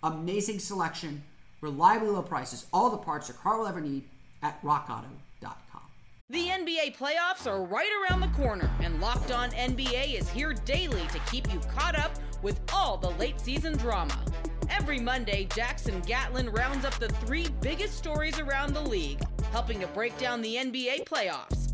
Amazing 0.01 0.59
selection, 0.59 1.23
reliably 1.59 2.07
low 2.07 2.21
prices, 2.21 2.65
all 2.71 2.89
the 2.89 2.97
parts 2.97 3.27
your 3.27 3.35
car 3.35 3.59
will 3.59 3.67
ever 3.67 3.81
need 3.81 4.03
at 4.41 4.61
rockauto.com. 4.63 5.81
The 6.29 6.47
NBA 6.47 6.95
playoffs 6.95 7.47
are 7.47 7.63
right 7.63 7.89
around 8.01 8.21
the 8.21 8.27
corner, 8.27 8.71
and 8.79 9.01
Locked 9.01 9.33
On 9.33 9.49
NBA 9.49 10.17
is 10.17 10.29
here 10.29 10.53
daily 10.53 11.05
to 11.07 11.19
keep 11.29 11.51
you 11.51 11.59
caught 11.75 11.99
up 11.99 12.13
with 12.43 12.61
all 12.71 12.95
the 12.95 13.09
late 13.11 13.41
season 13.41 13.75
drama. 13.75 14.17
Every 14.69 15.01
Monday, 15.01 15.49
Jackson 15.53 15.99
Gatlin 16.01 16.49
rounds 16.51 16.85
up 16.85 16.97
the 16.97 17.09
three 17.09 17.47
biggest 17.59 17.97
stories 17.97 18.39
around 18.39 18.73
the 18.73 18.81
league, 18.81 19.19
helping 19.51 19.81
to 19.81 19.87
break 19.87 20.17
down 20.17 20.41
the 20.41 20.55
NBA 20.55 21.03
playoffs. 21.03 21.73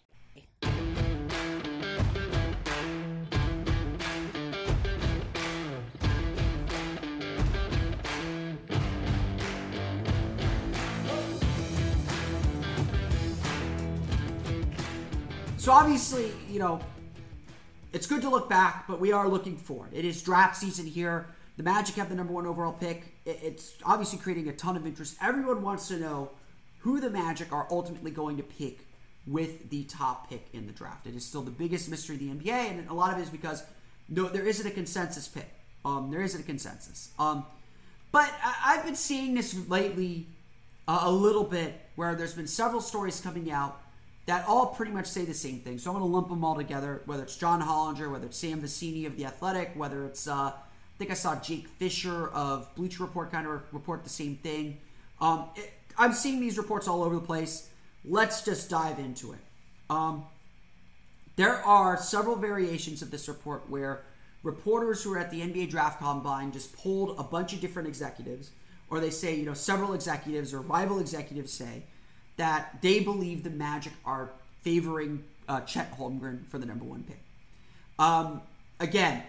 So 15.61 15.71
obviously, 15.71 16.31
you 16.49 16.57
know, 16.57 16.79
it's 17.93 18.07
good 18.07 18.23
to 18.23 18.29
look 18.31 18.49
back, 18.49 18.87
but 18.87 18.99
we 18.99 19.11
are 19.11 19.29
looking 19.29 19.55
forward. 19.55 19.91
It 19.93 20.05
is 20.05 20.19
draft 20.23 20.57
season 20.57 20.87
here. 20.87 21.27
The 21.57 21.61
Magic 21.61 21.97
have 21.97 22.09
the 22.09 22.15
number 22.15 22.33
one 22.33 22.47
overall 22.47 22.73
pick. 22.73 23.03
It's 23.27 23.75
obviously 23.85 24.17
creating 24.17 24.47
a 24.47 24.53
ton 24.53 24.75
of 24.75 24.87
interest. 24.87 25.17
Everyone 25.21 25.61
wants 25.61 25.87
to 25.89 25.97
know 25.97 26.31
who 26.79 26.99
the 26.99 27.11
Magic 27.11 27.53
are 27.53 27.67
ultimately 27.69 28.09
going 28.09 28.37
to 28.37 28.43
pick 28.43 28.79
with 29.27 29.69
the 29.69 29.83
top 29.83 30.31
pick 30.31 30.47
in 30.51 30.65
the 30.65 30.73
draft. 30.73 31.05
It 31.05 31.15
is 31.15 31.23
still 31.23 31.43
the 31.43 31.51
biggest 31.51 31.91
mystery 31.91 32.15
of 32.15 32.21
the 32.21 32.29
NBA, 32.29 32.71
and 32.71 32.89
a 32.89 32.93
lot 32.95 33.13
of 33.13 33.19
it 33.19 33.21
is 33.21 33.29
because 33.29 33.63
no, 34.09 34.29
there 34.29 34.47
isn't 34.47 34.65
a 34.65 34.71
consensus 34.71 35.27
pick. 35.27 35.53
Um, 35.85 36.09
there 36.09 36.23
isn't 36.23 36.41
a 36.41 36.43
consensus. 36.43 37.11
Um, 37.19 37.45
but 38.11 38.33
I, 38.43 38.77
have 38.77 38.85
been 38.85 38.95
seeing 38.95 39.35
this 39.35 39.55
lately 39.69 40.25
uh, 40.87 41.01
a 41.03 41.11
little 41.11 41.43
bit, 41.43 41.79
where 41.97 42.15
there's 42.15 42.33
been 42.33 42.47
several 42.47 42.81
stories 42.81 43.21
coming 43.21 43.51
out 43.51 43.79
that 44.25 44.47
all 44.47 44.67
pretty 44.67 44.91
much 44.91 45.07
say 45.07 45.25
the 45.25 45.33
same 45.33 45.59
thing. 45.59 45.77
So 45.77 45.89
I'm 45.91 45.97
going 45.97 46.09
to 46.09 46.13
lump 46.13 46.29
them 46.29 46.43
all 46.43 46.55
together, 46.55 47.01
whether 47.05 47.23
it's 47.23 47.35
John 47.35 47.61
Hollinger, 47.61 48.11
whether 48.11 48.27
it's 48.27 48.37
Sam 48.37 48.61
Vecenie 48.61 49.05
of 49.05 49.17
The 49.17 49.25
Athletic, 49.25 49.71
whether 49.75 50.05
it's, 50.05 50.27
uh, 50.27 50.51
I 50.53 50.53
think 50.97 51.11
I 51.11 51.15
saw 51.15 51.39
Jake 51.39 51.67
Fisher 51.67 52.27
of 52.29 52.73
Bleacher 52.75 53.03
Report 53.03 53.31
kind 53.31 53.47
of 53.47 53.61
report 53.71 54.03
the 54.03 54.09
same 54.09 54.35
thing. 54.35 54.77
Um, 55.19 55.45
it, 55.55 55.73
I'm 55.97 56.13
seeing 56.13 56.39
these 56.39 56.57
reports 56.57 56.87
all 56.87 57.03
over 57.03 57.15
the 57.15 57.21
place. 57.21 57.69
Let's 58.05 58.43
just 58.43 58.69
dive 58.69 58.99
into 58.99 59.33
it. 59.33 59.39
Um, 59.89 60.25
there 61.35 61.63
are 61.65 61.97
several 61.97 62.35
variations 62.35 63.01
of 63.01 63.11
this 63.11 63.27
report 63.27 63.69
where 63.69 64.03
reporters 64.43 65.03
who 65.03 65.13
are 65.13 65.17
at 65.17 65.31
the 65.31 65.41
NBA 65.41 65.69
draft 65.69 65.99
combine 65.99 66.51
just 66.51 66.75
pulled 66.77 67.19
a 67.19 67.23
bunch 67.23 67.53
of 67.53 67.61
different 67.61 67.87
executives, 67.87 68.51
or 68.89 68.99
they 68.99 69.09
say, 69.09 69.35
you 69.35 69.45
know, 69.45 69.53
several 69.53 69.93
executives 69.93 70.53
or 70.53 70.61
rival 70.61 70.99
executives 70.99 71.51
say, 71.51 71.83
that 72.41 72.81
they 72.81 72.99
believe 73.01 73.43
the 73.43 73.51
Magic 73.51 73.93
are 74.03 74.31
favoring 74.63 75.23
uh, 75.47 75.61
Chet 75.61 75.95
Holmgren 75.95 76.47
for 76.47 76.57
the 76.57 76.65
number 76.65 76.85
one 76.85 77.03
pick. 77.03 77.21
Um, 77.99 78.41
again, 78.79 79.21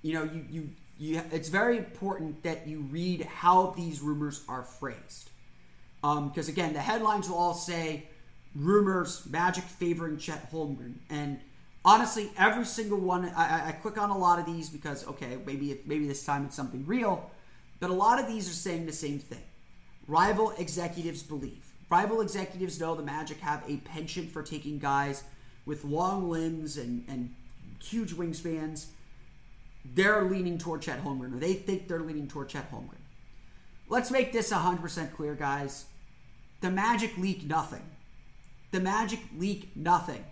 you 0.00 0.14
know, 0.14 0.24
you, 0.24 0.46
you, 0.50 0.70
you, 0.98 1.22
it's 1.30 1.50
very 1.50 1.76
important 1.76 2.42
that 2.42 2.66
you 2.66 2.80
read 2.90 3.20
how 3.20 3.74
these 3.76 4.00
rumors 4.00 4.44
are 4.48 4.62
phrased. 4.62 5.28
Because 6.00 6.48
um, 6.48 6.52
again, 6.54 6.72
the 6.72 6.80
headlines 6.80 7.28
will 7.28 7.36
all 7.36 7.52
say 7.52 8.08
rumors, 8.56 9.26
Magic 9.28 9.64
favoring 9.64 10.16
Chet 10.16 10.50
Holmgren. 10.50 10.94
And 11.10 11.38
honestly, 11.84 12.30
every 12.38 12.64
single 12.64 12.98
one, 12.98 13.30
I, 13.36 13.68
I 13.68 13.72
click 13.72 13.98
on 13.98 14.08
a 14.08 14.16
lot 14.16 14.38
of 14.38 14.46
these 14.46 14.70
because, 14.70 15.06
okay, 15.06 15.36
maybe, 15.44 15.78
maybe 15.84 16.08
this 16.08 16.24
time 16.24 16.46
it's 16.46 16.56
something 16.56 16.86
real. 16.86 17.30
But 17.78 17.90
a 17.90 17.94
lot 17.94 18.18
of 18.18 18.26
these 18.26 18.48
are 18.48 18.54
saying 18.54 18.86
the 18.86 18.92
same 18.94 19.18
thing. 19.18 19.44
Rival 20.08 20.54
executives 20.56 21.22
believe. 21.22 21.71
Rival 21.92 22.22
executives 22.22 22.80
know 22.80 22.94
the 22.94 23.02
Magic 23.02 23.38
have 23.40 23.62
a 23.68 23.76
penchant 23.76 24.30
for 24.30 24.42
taking 24.42 24.78
guys 24.78 25.24
with 25.66 25.84
long 25.84 26.30
limbs 26.30 26.78
and, 26.78 27.04
and 27.06 27.34
huge 27.84 28.14
wingspans. 28.14 28.86
They're 29.84 30.22
leaning 30.22 30.56
toward 30.56 30.80
Chet 30.80 31.04
Holmgren, 31.04 31.36
or 31.36 31.38
they 31.38 31.52
think 31.52 31.88
they're 31.88 32.00
leaning 32.00 32.28
toward 32.28 32.48
Chet 32.48 32.72
Holmgren. 32.72 32.96
Let's 33.90 34.10
make 34.10 34.32
this 34.32 34.50
100% 34.50 35.12
clear, 35.14 35.34
guys. 35.34 35.84
The 36.62 36.70
Magic 36.70 37.18
leak 37.18 37.44
nothing. 37.44 37.84
The 38.70 38.80
Magic 38.80 39.20
leak 39.36 39.76
nothing. 39.76 40.24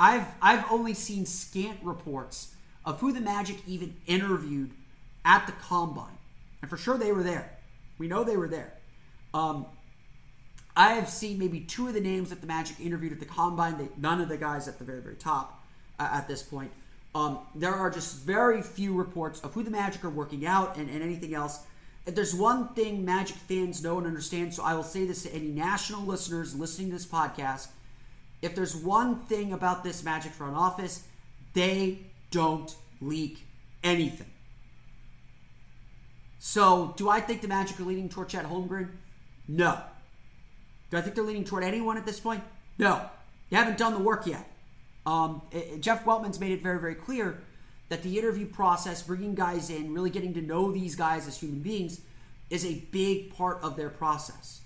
I've 0.00 0.26
I've 0.42 0.64
only 0.72 0.94
seen 0.94 1.24
scant 1.24 1.78
reports 1.84 2.52
of 2.84 2.98
who 2.98 3.12
the 3.12 3.20
Magic 3.20 3.58
even 3.64 3.94
interviewed 4.08 4.72
at 5.24 5.46
the 5.46 5.52
combine, 5.52 6.18
and 6.62 6.68
for 6.68 6.76
sure 6.76 6.98
they 6.98 7.12
were 7.12 7.22
there. 7.22 7.58
We 7.96 8.08
know 8.08 8.24
they 8.24 8.36
were 8.36 8.48
there. 8.48 8.72
Um, 9.32 9.66
I 10.80 10.94
have 10.94 11.10
seen 11.10 11.38
maybe 11.38 11.60
two 11.60 11.88
of 11.88 11.92
the 11.92 12.00
names 12.00 12.30
that 12.30 12.40
the 12.40 12.46
Magic 12.46 12.80
interviewed 12.80 13.12
at 13.12 13.20
the 13.20 13.26
combine. 13.26 13.76
They, 13.76 13.88
none 13.98 14.18
of 14.18 14.30
the 14.30 14.38
guys 14.38 14.66
at 14.66 14.78
the 14.78 14.84
very, 14.84 15.02
very 15.02 15.14
top 15.14 15.62
uh, 15.98 16.08
at 16.10 16.26
this 16.26 16.42
point. 16.42 16.72
Um, 17.14 17.40
there 17.54 17.74
are 17.74 17.90
just 17.90 18.24
very 18.24 18.62
few 18.62 18.94
reports 18.94 19.40
of 19.40 19.52
who 19.52 19.62
the 19.62 19.70
Magic 19.70 20.02
are 20.06 20.10
working 20.10 20.46
out 20.46 20.78
and, 20.78 20.88
and 20.88 21.02
anything 21.02 21.34
else. 21.34 21.66
If 22.06 22.14
there's 22.14 22.34
one 22.34 22.68
thing 22.68 23.04
Magic 23.04 23.36
fans 23.36 23.82
know 23.82 23.98
and 23.98 24.06
understand, 24.06 24.54
so 24.54 24.62
I 24.62 24.72
will 24.72 24.82
say 24.82 25.04
this 25.04 25.24
to 25.24 25.34
any 25.34 25.48
national 25.48 26.06
listeners 26.06 26.54
listening 26.54 26.88
to 26.88 26.94
this 26.94 27.04
podcast. 27.04 27.68
If 28.40 28.54
there's 28.54 28.74
one 28.74 29.20
thing 29.26 29.52
about 29.52 29.84
this 29.84 30.02
Magic 30.02 30.32
front 30.32 30.56
office, 30.56 31.02
they 31.52 31.98
don't 32.30 32.74
leak 33.02 33.44
anything. 33.84 34.30
So, 36.38 36.94
do 36.96 37.10
I 37.10 37.20
think 37.20 37.42
the 37.42 37.48
Magic 37.48 37.78
are 37.80 37.82
leading 37.82 38.08
toward 38.08 38.30
Chet 38.30 38.46
Holmgren? 38.46 38.88
No. 39.46 39.78
Do 40.90 40.96
I 40.96 41.00
think 41.00 41.14
they're 41.14 41.24
leaning 41.24 41.44
toward 41.44 41.64
anyone 41.64 41.96
at 41.96 42.04
this 42.04 42.20
point? 42.20 42.42
No. 42.78 43.08
You 43.48 43.56
haven't 43.56 43.78
done 43.78 43.94
the 43.94 44.00
work 44.00 44.26
yet. 44.26 44.46
Um, 45.06 45.42
it, 45.50 45.80
Jeff 45.80 46.04
Weltman's 46.04 46.40
made 46.40 46.52
it 46.52 46.62
very, 46.62 46.78
very 46.78 46.94
clear 46.94 47.40
that 47.88 48.02
the 48.02 48.18
interview 48.18 48.46
process, 48.46 49.02
bringing 49.02 49.34
guys 49.34 49.70
in, 49.70 49.94
really 49.94 50.10
getting 50.10 50.34
to 50.34 50.40
know 50.40 50.70
these 50.70 50.94
guys 50.94 51.26
as 51.26 51.38
human 51.38 51.60
beings, 51.60 52.00
is 52.48 52.64
a 52.64 52.74
big 52.90 53.34
part 53.34 53.60
of 53.62 53.76
their 53.76 53.88
process. 53.88 54.60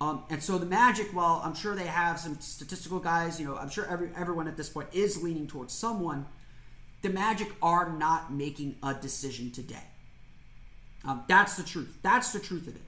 Um, 0.00 0.24
and 0.30 0.42
so 0.42 0.56
the 0.56 0.66
Magic, 0.66 1.08
while 1.14 1.42
I'm 1.44 1.54
sure 1.54 1.74
they 1.74 1.86
have 1.86 2.18
some 2.18 2.40
statistical 2.40 3.00
guys, 3.00 3.38
you 3.38 3.46
know, 3.46 3.56
I'm 3.56 3.68
sure 3.68 3.86
every, 3.86 4.10
everyone 4.16 4.48
at 4.48 4.56
this 4.56 4.68
point 4.68 4.88
is 4.92 5.22
leaning 5.22 5.46
towards 5.46 5.74
someone. 5.74 6.26
The 7.02 7.10
Magic 7.10 7.48
are 7.62 7.90
not 7.90 8.32
making 8.32 8.76
a 8.82 8.94
decision 8.94 9.50
today. 9.50 9.84
Um, 11.04 11.24
that's 11.28 11.56
the 11.56 11.62
truth. 11.62 11.98
That's 12.02 12.32
the 12.32 12.40
truth 12.40 12.66
of 12.66 12.76
it 12.76 12.82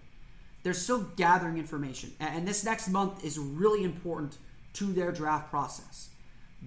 they're 0.63 0.75
still 0.75 1.03
gathering 1.17 1.59
information. 1.59 2.13
And 2.21 2.47
this 2.47 2.65
next 2.65 2.89
month 2.89 3.25
is 3.25 3.39
really 3.39 3.85
important 3.85 4.37
to 4.75 4.93
their 4.93 5.13
draft 5.13 5.51
process. 5.51 6.11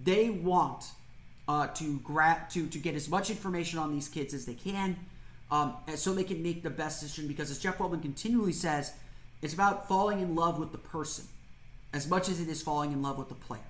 They 0.04 0.30
want 0.30 0.86
uh, 1.48 1.68
to 1.68 2.00
grab 2.00 2.50
to 2.50 2.68
to 2.68 2.78
get 2.78 2.96
as 2.96 3.08
much 3.08 3.30
information 3.30 3.80
on 3.80 3.92
these 3.92 4.08
kids 4.08 4.34
as 4.34 4.46
they 4.46 4.54
can, 4.54 4.98
um, 5.52 5.76
so 5.96 6.14
they 6.14 6.24
can 6.24 6.42
make 6.42 6.64
the 6.64 6.70
best 6.70 7.02
decision. 7.02 7.28
Because 7.28 7.52
as 7.52 7.60
Jeff 7.60 7.78
Weltman 7.78 8.02
continually 8.02 8.52
says, 8.52 8.94
it's 9.42 9.54
about 9.54 9.88
falling 9.88 10.20
in 10.20 10.36
love 10.36 10.60
with 10.60 10.72
the 10.72 10.78
person 10.78 11.26
as 11.94 12.10
much 12.10 12.28
as 12.28 12.42
it 12.42 12.50
is 12.50 12.62
falling 12.62 12.92
in 12.92 13.02
love 13.02 13.18
with 13.18 13.30
the 13.30 13.36
player. 13.36 13.62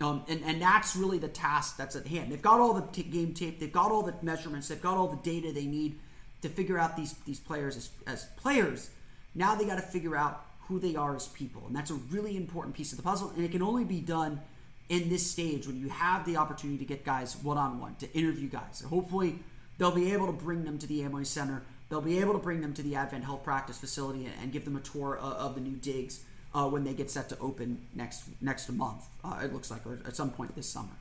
Um, 0.00 0.24
and, 0.28 0.42
and 0.44 0.60
that's 0.60 0.96
really 0.96 1.18
the 1.18 1.28
task 1.28 1.76
that's 1.76 1.96
at 1.96 2.06
hand. 2.06 2.30
They've 2.30 2.42
got 2.42 2.60
all 2.60 2.74
the 2.74 2.86
t- 2.92 3.02
game 3.02 3.32
tape, 3.32 3.60
they've 3.60 3.72
got 3.72 3.92
all 3.92 4.02
the 4.02 4.14
measurements, 4.20 4.68
they've 4.68 4.82
got 4.82 4.96
all 4.96 5.08
the 5.08 5.22
data 5.22 5.52
they 5.52 5.64
need 5.64 5.98
to 6.42 6.48
figure 6.48 6.78
out 6.78 6.96
these 6.96 7.14
these 7.24 7.40
players 7.40 7.76
as, 7.76 7.90
as 8.06 8.24
players 8.36 8.90
now 9.36 9.54
they 9.54 9.64
got 9.64 9.76
to 9.76 9.82
figure 9.82 10.16
out 10.16 10.44
who 10.66 10.80
they 10.80 10.96
are 10.96 11.14
as 11.14 11.28
people. 11.28 11.62
And 11.66 11.76
that's 11.76 11.90
a 11.90 11.94
really 11.94 12.36
important 12.36 12.74
piece 12.74 12.92
of 12.92 12.96
the 12.96 13.04
puzzle. 13.04 13.30
And 13.36 13.44
it 13.44 13.52
can 13.52 13.62
only 13.62 13.84
be 13.84 14.00
done 14.00 14.40
in 14.88 15.08
this 15.08 15.28
stage 15.28 15.66
when 15.66 15.78
you 15.78 15.88
have 15.88 16.24
the 16.24 16.36
opportunity 16.36 16.78
to 16.78 16.84
get 16.84 17.04
guys 17.04 17.36
one 17.36 17.58
on 17.58 17.80
one, 17.80 17.94
to 17.96 18.12
interview 18.12 18.48
guys. 18.48 18.82
hopefully, 18.88 19.38
they'll 19.78 19.90
be 19.90 20.12
able 20.12 20.26
to 20.26 20.32
bring 20.32 20.64
them 20.64 20.78
to 20.78 20.86
the 20.86 21.00
Amway 21.00 21.26
Center. 21.26 21.62
They'll 21.88 22.00
be 22.00 22.18
able 22.18 22.32
to 22.32 22.38
bring 22.38 22.60
them 22.62 22.72
to 22.74 22.82
the 22.82 22.96
Advent 22.96 23.24
Health 23.24 23.44
Practice 23.44 23.78
Facility 23.78 24.28
and, 24.40 24.52
give 24.52 24.64
them 24.64 24.76
a 24.76 24.80
tour 24.80 25.16
of, 25.18 25.54
the 25.54 25.60
new 25.60 25.76
digs 25.76 26.20
uh, 26.54 26.68
when 26.68 26.82
they 26.82 26.94
get 26.94 27.10
set 27.10 27.28
to 27.28 27.38
open 27.38 27.86
next 27.94 28.24
next 28.40 28.68
month. 28.70 29.04
Uh, 29.22 29.40
it 29.42 29.52
looks 29.52 29.70
like, 29.70 29.86
or 29.86 30.00
at 30.06 30.16
some 30.16 30.30
point 30.30 30.54
this 30.56 30.68
summer. 30.68 30.96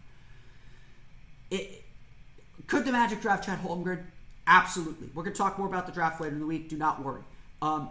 It, 1.50 1.84
could 2.68 2.86
the 2.86 2.92
Magic 2.92 3.22
draft 3.22 3.46
Chet 3.46 3.64
Holmgren? 3.64 4.04
Absolutely. 4.48 5.10
We're 5.16 5.24
going 5.24 5.34
to 5.34 5.38
talk 5.38 5.58
more 5.58 5.68
about 5.68 5.88
the 5.88 5.92
draft 5.92 6.22
later 6.22 6.34
in 6.34 6.40
the 6.40 6.46
week. 6.46 6.70
Do 6.70 6.78
not 6.78 7.04
worry. 7.04 7.24
Um, 7.62 7.90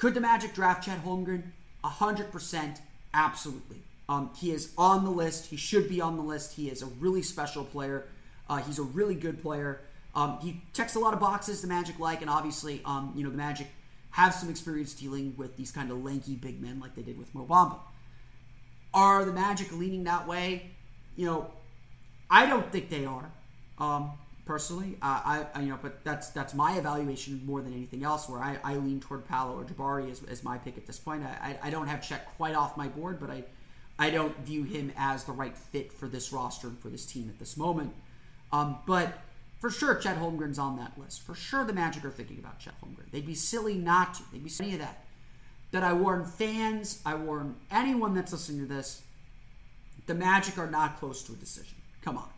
could 0.00 0.14
the 0.14 0.20
Magic 0.20 0.54
draft 0.54 0.82
Chet 0.82 1.04
Holmgren? 1.04 1.42
100% 1.84 2.78
absolutely. 3.12 3.82
Um, 4.08 4.30
he 4.34 4.50
is 4.50 4.72
on 4.78 5.04
the 5.04 5.10
list. 5.10 5.50
He 5.50 5.58
should 5.58 5.90
be 5.90 6.00
on 6.00 6.16
the 6.16 6.22
list. 6.22 6.54
He 6.54 6.70
is 6.70 6.80
a 6.80 6.86
really 6.86 7.20
special 7.20 7.64
player. 7.64 8.06
Uh, 8.48 8.56
he's 8.56 8.78
a 8.78 8.82
really 8.82 9.14
good 9.14 9.42
player. 9.42 9.82
Um, 10.14 10.38
he 10.40 10.62
checks 10.72 10.94
a 10.94 10.98
lot 10.98 11.12
of 11.12 11.20
boxes 11.20 11.60
the 11.60 11.68
Magic 11.68 11.98
like, 11.98 12.22
and 12.22 12.30
obviously, 12.30 12.80
um, 12.86 13.12
you 13.14 13.22
know, 13.22 13.28
the 13.28 13.36
Magic 13.36 13.66
have 14.12 14.32
some 14.32 14.48
experience 14.48 14.94
dealing 14.94 15.34
with 15.36 15.58
these 15.58 15.70
kind 15.70 15.90
of 15.90 16.02
lanky 16.02 16.34
big 16.34 16.62
men 16.62 16.80
like 16.80 16.94
they 16.94 17.02
did 17.02 17.18
with 17.18 17.34
Mo 17.34 17.44
Bamba. 17.44 17.76
Are 18.94 19.26
the 19.26 19.34
Magic 19.34 19.70
leaning 19.70 20.04
that 20.04 20.26
way? 20.26 20.70
You 21.14 21.26
know, 21.26 21.50
I 22.30 22.46
don't 22.46 22.72
think 22.72 22.88
they 22.88 23.04
are. 23.04 23.30
Um, 23.76 24.12
personally, 24.44 24.96
uh, 25.02 25.20
I, 25.24 25.46
I, 25.54 25.60
you 25.60 25.68
know, 25.68 25.78
but 25.80 26.04
that's 26.04 26.30
that's 26.30 26.54
my 26.54 26.76
evaluation 26.76 27.40
more 27.44 27.62
than 27.62 27.72
anything 27.72 28.04
else. 28.04 28.28
Where 28.28 28.40
I, 28.40 28.58
I 28.64 28.76
lean 28.76 29.00
toward 29.00 29.24
Paolo 29.26 29.58
or 29.58 29.64
Jabari 29.64 30.10
as, 30.10 30.22
as 30.24 30.42
my 30.42 30.58
pick 30.58 30.76
at 30.76 30.86
this 30.86 30.98
point. 30.98 31.24
I, 31.24 31.58
I, 31.62 31.68
I 31.68 31.70
don't 31.70 31.86
have 31.86 32.06
Chet 32.06 32.26
quite 32.36 32.54
off 32.54 32.76
my 32.76 32.88
board, 32.88 33.20
but 33.20 33.30
I 33.30 33.44
I 33.98 34.10
don't 34.10 34.36
view 34.38 34.64
him 34.64 34.92
as 34.96 35.24
the 35.24 35.32
right 35.32 35.56
fit 35.56 35.92
for 35.92 36.08
this 36.08 36.32
roster 36.32 36.68
and 36.68 36.78
for 36.78 36.88
this 36.88 37.04
team 37.04 37.28
at 37.28 37.38
this 37.38 37.56
moment. 37.56 37.92
Um, 38.50 38.78
but 38.86 39.18
for 39.60 39.70
sure, 39.70 39.94
Chet 39.96 40.18
Holmgren's 40.18 40.58
on 40.58 40.78
that 40.78 40.98
list. 40.98 41.20
For 41.20 41.34
sure, 41.34 41.64
the 41.64 41.74
Magic 41.74 42.04
are 42.06 42.10
thinking 42.10 42.38
about 42.38 42.58
Chet 42.58 42.72
Holmgren. 42.82 43.10
They'd 43.10 43.26
be 43.26 43.34
silly 43.34 43.74
not 43.74 44.14
to. 44.14 44.22
They'd 44.32 44.42
be 44.42 44.48
silly 44.48 44.72
of 44.72 44.78
that. 44.78 45.04
That 45.72 45.84
I 45.84 45.92
warn 45.92 46.24
fans, 46.24 47.00
I 47.04 47.14
warn 47.14 47.56
anyone 47.70 48.14
that's 48.14 48.32
listening 48.32 48.66
to 48.66 48.74
this. 48.74 49.02
The 50.06 50.14
Magic 50.14 50.58
are 50.58 50.70
not 50.70 50.98
close 50.98 51.22
to 51.24 51.34
a 51.34 51.36
decision. 51.36 51.76
Come 52.02 52.16
on. 52.16 52.28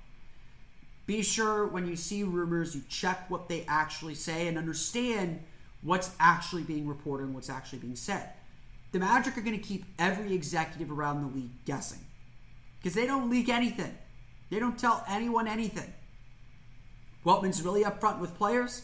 Be 1.06 1.22
sure 1.22 1.66
when 1.66 1.86
you 1.86 1.96
see 1.96 2.22
rumors, 2.22 2.74
you 2.74 2.82
check 2.88 3.28
what 3.28 3.48
they 3.48 3.64
actually 3.66 4.14
say 4.14 4.46
and 4.46 4.56
understand 4.56 5.42
what's 5.82 6.10
actually 6.20 6.62
being 6.62 6.86
reported 6.86 7.24
and 7.24 7.34
what's 7.34 7.50
actually 7.50 7.80
being 7.80 7.96
said. 7.96 8.30
The 8.92 8.98
Magic 8.98 9.36
are 9.36 9.40
going 9.40 9.58
to 9.58 9.66
keep 9.66 9.84
every 9.98 10.34
executive 10.34 10.90
around 10.90 11.22
the 11.22 11.34
league 11.34 11.64
guessing 11.64 11.98
because 12.78 12.94
they 12.94 13.06
don't 13.06 13.30
leak 13.30 13.48
anything. 13.48 13.96
They 14.50 14.58
don't 14.58 14.78
tell 14.78 15.04
anyone 15.08 15.48
anything. 15.48 15.92
Weltman's 17.24 17.62
really 17.62 17.84
upfront 17.84 18.20
with 18.20 18.36
players, 18.36 18.82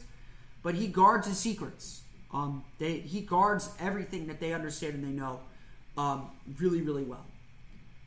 but 0.63 0.75
he 0.75 0.87
guards 0.87 1.27
his 1.27 1.39
secrets. 1.39 2.03
Um, 2.33 2.65
they, 2.79 2.99
he 2.99 3.21
guards 3.21 3.71
everything 3.79 4.27
that 4.29 4.41
they 4.41 4.53
understand 4.53 4.95
and 4.95 5.05
they 5.05 5.21
know 5.21 5.41
um, 5.97 6.31
really, 6.59 6.81
really 6.83 7.05
well. 7.05 7.27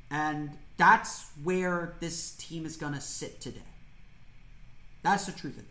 And 0.09 0.51
that's 0.77 1.29
where 1.43 1.95
this 1.99 2.31
team 2.31 2.65
is 2.65 2.77
going 2.77 2.93
to 2.93 3.01
sit 3.01 3.39
today. 3.39 3.59
That's 5.03 5.25
the 5.25 5.31
truth 5.31 5.57
of 5.57 5.63
it. 5.63 5.69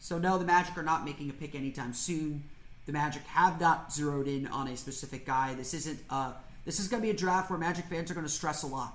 So, 0.00 0.18
no, 0.18 0.38
the 0.38 0.44
Magic 0.44 0.76
are 0.78 0.82
not 0.82 1.04
making 1.04 1.30
a 1.30 1.32
pick 1.32 1.54
anytime 1.54 1.92
soon. 1.92 2.44
The 2.86 2.92
Magic 2.92 3.22
have 3.26 3.60
not 3.60 3.92
zeroed 3.92 4.28
in 4.28 4.46
on 4.46 4.68
a 4.68 4.76
specific 4.76 5.26
guy. 5.26 5.54
This 5.54 5.74
isn't. 5.74 5.98
Uh, 6.08 6.32
this 6.64 6.80
is 6.80 6.88
going 6.88 7.02
to 7.02 7.06
be 7.06 7.10
a 7.10 7.16
draft 7.16 7.50
where 7.50 7.58
Magic 7.58 7.86
fans 7.86 8.10
are 8.10 8.14
going 8.14 8.26
to 8.26 8.32
stress 8.32 8.62
a 8.62 8.66
lot 8.66 8.94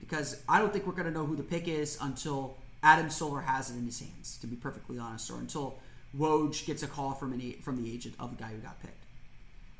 because 0.00 0.42
I 0.48 0.58
don't 0.58 0.72
think 0.72 0.86
we're 0.86 0.94
going 0.94 1.06
to 1.06 1.12
know 1.12 1.24
who 1.24 1.36
the 1.36 1.42
pick 1.42 1.68
is 1.68 1.98
until 2.00 2.56
Adam 2.82 3.10
Silver 3.10 3.40
has 3.40 3.70
it 3.70 3.76
in 3.76 3.84
his 3.84 4.00
hands. 4.00 4.38
To 4.40 4.46
be 4.46 4.56
perfectly 4.56 4.98
honest, 4.98 5.30
or 5.30 5.38
until 5.38 5.78
Woj 6.16 6.66
gets 6.66 6.82
a 6.82 6.86
call 6.86 7.12
from 7.12 7.32
an 7.32 7.54
from 7.62 7.82
the 7.82 7.92
agent 7.92 8.14
of 8.18 8.36
the 8.36 8.42
guy 8.42 8.50
who 8.50 8.58
got 8.58 8.80
picked. 8.80 9.04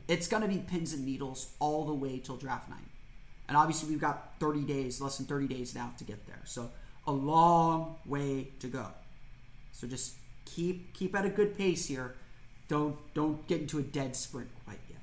It's 0.07 0.29
going 0.29 0.43
to 0.43 0.49
be 0.49 0.59
pins 0.59 0.93
and 0.93 1.05
needles 1.05 1.53
all 1.61 1.85
the 1.85 1.95
way 1.95 2.19
till 2.19 2.37
draft 2.37 2.69
night, 2.69 2.79
and 3.49 3.57
obviously 3.57 3.89
we've 3.89 4.01
got 4.01 4.35
30 4.39 4.63
days, 4.63 5.01
less 5.01 5.17
than 5.17 5.27
30 5.27 5.49
days 5.49 5.75
now 5.75 5.93
to 5.99 6.05
get 6.05 6.27
there. 6.27 6.41
So 6.45 6.71
a 7.07 7.13
long 7.13 7.97
way 8.07 8.49
to 8.61 8.67
go. 8.67 8.87
So 9.73 9.87
just 9.87 10.15
keep 10.45 10.95
keep 10.95 11.15
at 11.15 11.25
a 11.25 11.29
good 11.29 11.57
pace 11.57 11.87
here. 11.87 12.15
Don't 12.69 12.97
don't 13.15 13.47
get 13.47 13.61
into 13.61 13.79
a 13.79 13.83
dead 13.83 14.17
sprint 14.17 14.49
quite 14.65 14.79
yet. 14.89 15.01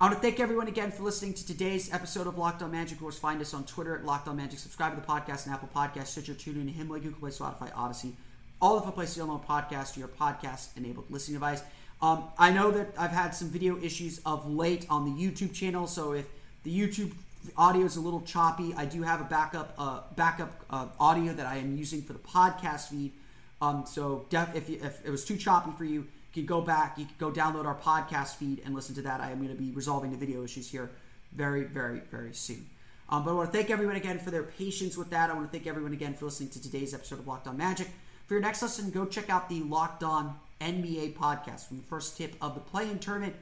I 0.00 0.04
want 0.04 0.16
to 0.16 0.20
thank 0.20 0.38
everyone 0.38 0.68
again 0.68 0.92
for 0.92 1.02
listening 1.02 1.34
to 1.34 1.46
today's 1.46 1.92
episode 1.92 2.26
of 2.28 2.38
Locked 2.38 2.62
On 2.62 2.70
Magic. 2.70 2.92
Of 2.92 3.00
course, 3.00 3.18
find 3.18 3.40
us 3.40 3.52
on 3.52 3.64
Twitter 3.64 3.96
at 3.96 4.04
Locked 4.04 4.28
On 4.28 4.36
Magic. 4.36 4.58
Subscribe 4.58 4.94
to 4.94 5.00
the 5.00 5.06
podcast 5.06 5.46
and 5.46 5.54
Apple 5.54 5.68
Podcasts, 5.74 6.08
Stitcher, 6.08 6.34
TuneIn, 6.34 6.72
Himalaya, 6.72 7.02
Google 7.02 7.18
Play, 7.18 7.30
Spotify, 7.30 7.72
Audacy, 7.72 8.12
all 8.60 8.78
the 8.78 8.92
places 8.92 9.16
to 9.16 9.22
download 9.22 9.44
podcasts 9.44 9.94
to 9.94 10.00
your 10.00 10.08
podcast-enabled 10.08 11.10
listening 11.10 11.34
device. 11.34 11.62
Um, 12.00 12.24
I 12.38 12.52
know 12.52 12.70
that 12.70 12.94
I've 12.96 13.10
had 13.10 13.30
some 13.30 13.48
video 13.48 13.76
issues 13.82 14.20
of 14.24 14.48
late 14.48 14.86
on 14.88 15.04
the 15.04 15.10
YouTube 15.10 15.52
channel, 15.52 15.88
so 15.88 16.12
if 16.12 16.26
the 16.62 16.70
YouTube 16.70 17.12
audio 17.56 17.84
is 17.84 17.96
a 17.96 18.00
little 18.00 18.20
choppy, 18.22 18.74
I 18.76 18.84
do 18.84 19.02
have 19.02 19.20
a 19.20 19.24
backup 19.24 19.74
uh, 19.78 20.00
backup 20.16 20.64
uh, 20.70 20.86
audio 20.98 21.32
that 21.32 21.46
I 21.46 21.56
am 21.56 21.76
using 21.76 22.02
for 22.02 22.12
the 22.12 22.18
podcast 22.18 22.88
feed. 22.88 23.12
Um, 23.60 23.84
so 23.86 24.26
def- 24.30 24.54
if, 24.54 24.68
you, 24.68 24.78
if 24.82 25.04
it 25.04 25.10
was 25.10 25.24
too 25.24 25.36
choppy 25.36 25.72
for 25.76 25.84
you, 25.84 26.00
you 26.00 26.06
can 26.32 26.46
go 26.46 26.60
back, 26.60 26.98
you 26.98 27.06
can 27.06 27.14
go 27.18 27.30
download 27.30 27.64
our 27.64 27.74
podcast 27.74 28.36
feed 28.36 28.62
and 28.64 28.74
listen 28.74 28.94
to 28.96 29.02
that. 29.02 29.20
I 29.20 29.30
am 29.30 29.38
going 29.38 29.54
to 29.54 29.60
be 29.60 29.72
resolving 29.72 30.10
the 30.10 30.16
video 30.16 30.44
issues 30.44 30.70
here 30.70 30.90
very, 31.32 31.64
very, 31.64 32.00
very 32.10 32.34
soon. 32.34 32.66
Um, 33.10 33.24
but 33.24 33.30
I 33.30 33.34
want 33.34 33.52
to 33.52 33.56
thank 33.56 33.70
everyone 33.70 33.96
again 33.96 34.18
for 34.18 34.30
their 34.30 34.42
patience 34.42 34.96
with 34.96 35.10
that. 35.10 35.30
I 35.30 35.32
want 35.32 35.50
to 35.50 35.50
thank 35.50 35.66
everyone 35.66 35.92
again 35.92 36.14
for 36.14 36.26
listening 36.26 36.50
to 36.50 36.62
today's 36.62 36.92
episode 36.94 37.18
of 37.18 37.26
Locked 37.26 37.48
On 37.48 37.56
Magic. 37.56 37.88
For 38.26 38.34
your 38.34 38.42
next 38.42 38.60
lesson, 38.60 38.90
go 38.90 39.06
check 39.06 39.30
out 39.30 39.48
the 39.48 39.60
Locked 39.62 40.04
On 40.04 40.34
NBA 40.60 41.14
podcast 41.14 41.66
from 41.66 41.78
the 41.78 41.84
first 41.84 42.16
tip 42.18 42.34
of 42.42 42.54
the 42.54 42.60
play-in 42.60 42.98
tournament 42.98 43.34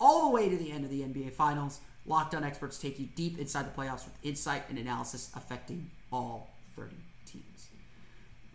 all 0.00 0.28
the 0.28 0.34
way 0.34 0.48
to 0.48 0.56
the 0.56 0.70
end 0.70 0.84
of 0.84 0.90
the 0.90 1.00
NBA 1.00 1.32
Finals. 1.32 1.80
Locked 2.06 2.34
On 2.34 2.42
experts 2.44 2.78
take 2.78 2.98
you 2.98 3.06
deep 3.14 3.38
inside 3.38 3.66
the 3.66 3.80
playoffs 3.80 4.04
with 4.04 4.14
insight 4.22 4.64
and 4.68 4.78
analysis 4.78 5.30
affecting 5.36 5.90
all 6.12 6.50
30 6.76 6.96
teams. 7.26 7.68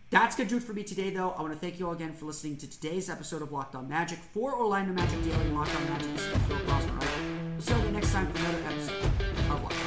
That's 0.10 0.36
going 0.36 0.48
to 0.48 0.56
do 0.56 0.58
it 0.58 0.64
for 0.64 0.74
me 0.74 0.84
today, 0.84 1.10
though. 1.10 1.32
I 1.32 1.42
want 1.42 1.54
to 1.54 1.60
thank 1.60 1.80
you 1.80 1.88
all 1.88 1.94
again 1.94 2.14
for 2.14 2.26
listening 2.26 2.58
to 2.58 2.70
today's 2.70 3.10
episode 3.10 3.42
of 3.42 3.52
Locked 3.52 3.76
On 3.76 3.88
Magic. 3.88 4.20
For 4.20 4.54
Orlando 4.54 4.94
Magic 4.94 5.24
Daily 5.24 5.50
Locked 5.52 5.76
On 5.76 5.90
Magic, 5.90 6.14
this 6.14 6.22
is 6.22 6.38
Phil 6.48 6.58
Crossman. 6.60 7.54
We'll 7.54 7.62
see 7.62 7.86
you 7.86 7.92
next 7.92 8.12
time 8.14 8.32
for 8.32 8.40
another 8.40 8.64
episode 8.68 9.04
of 9.50 9.87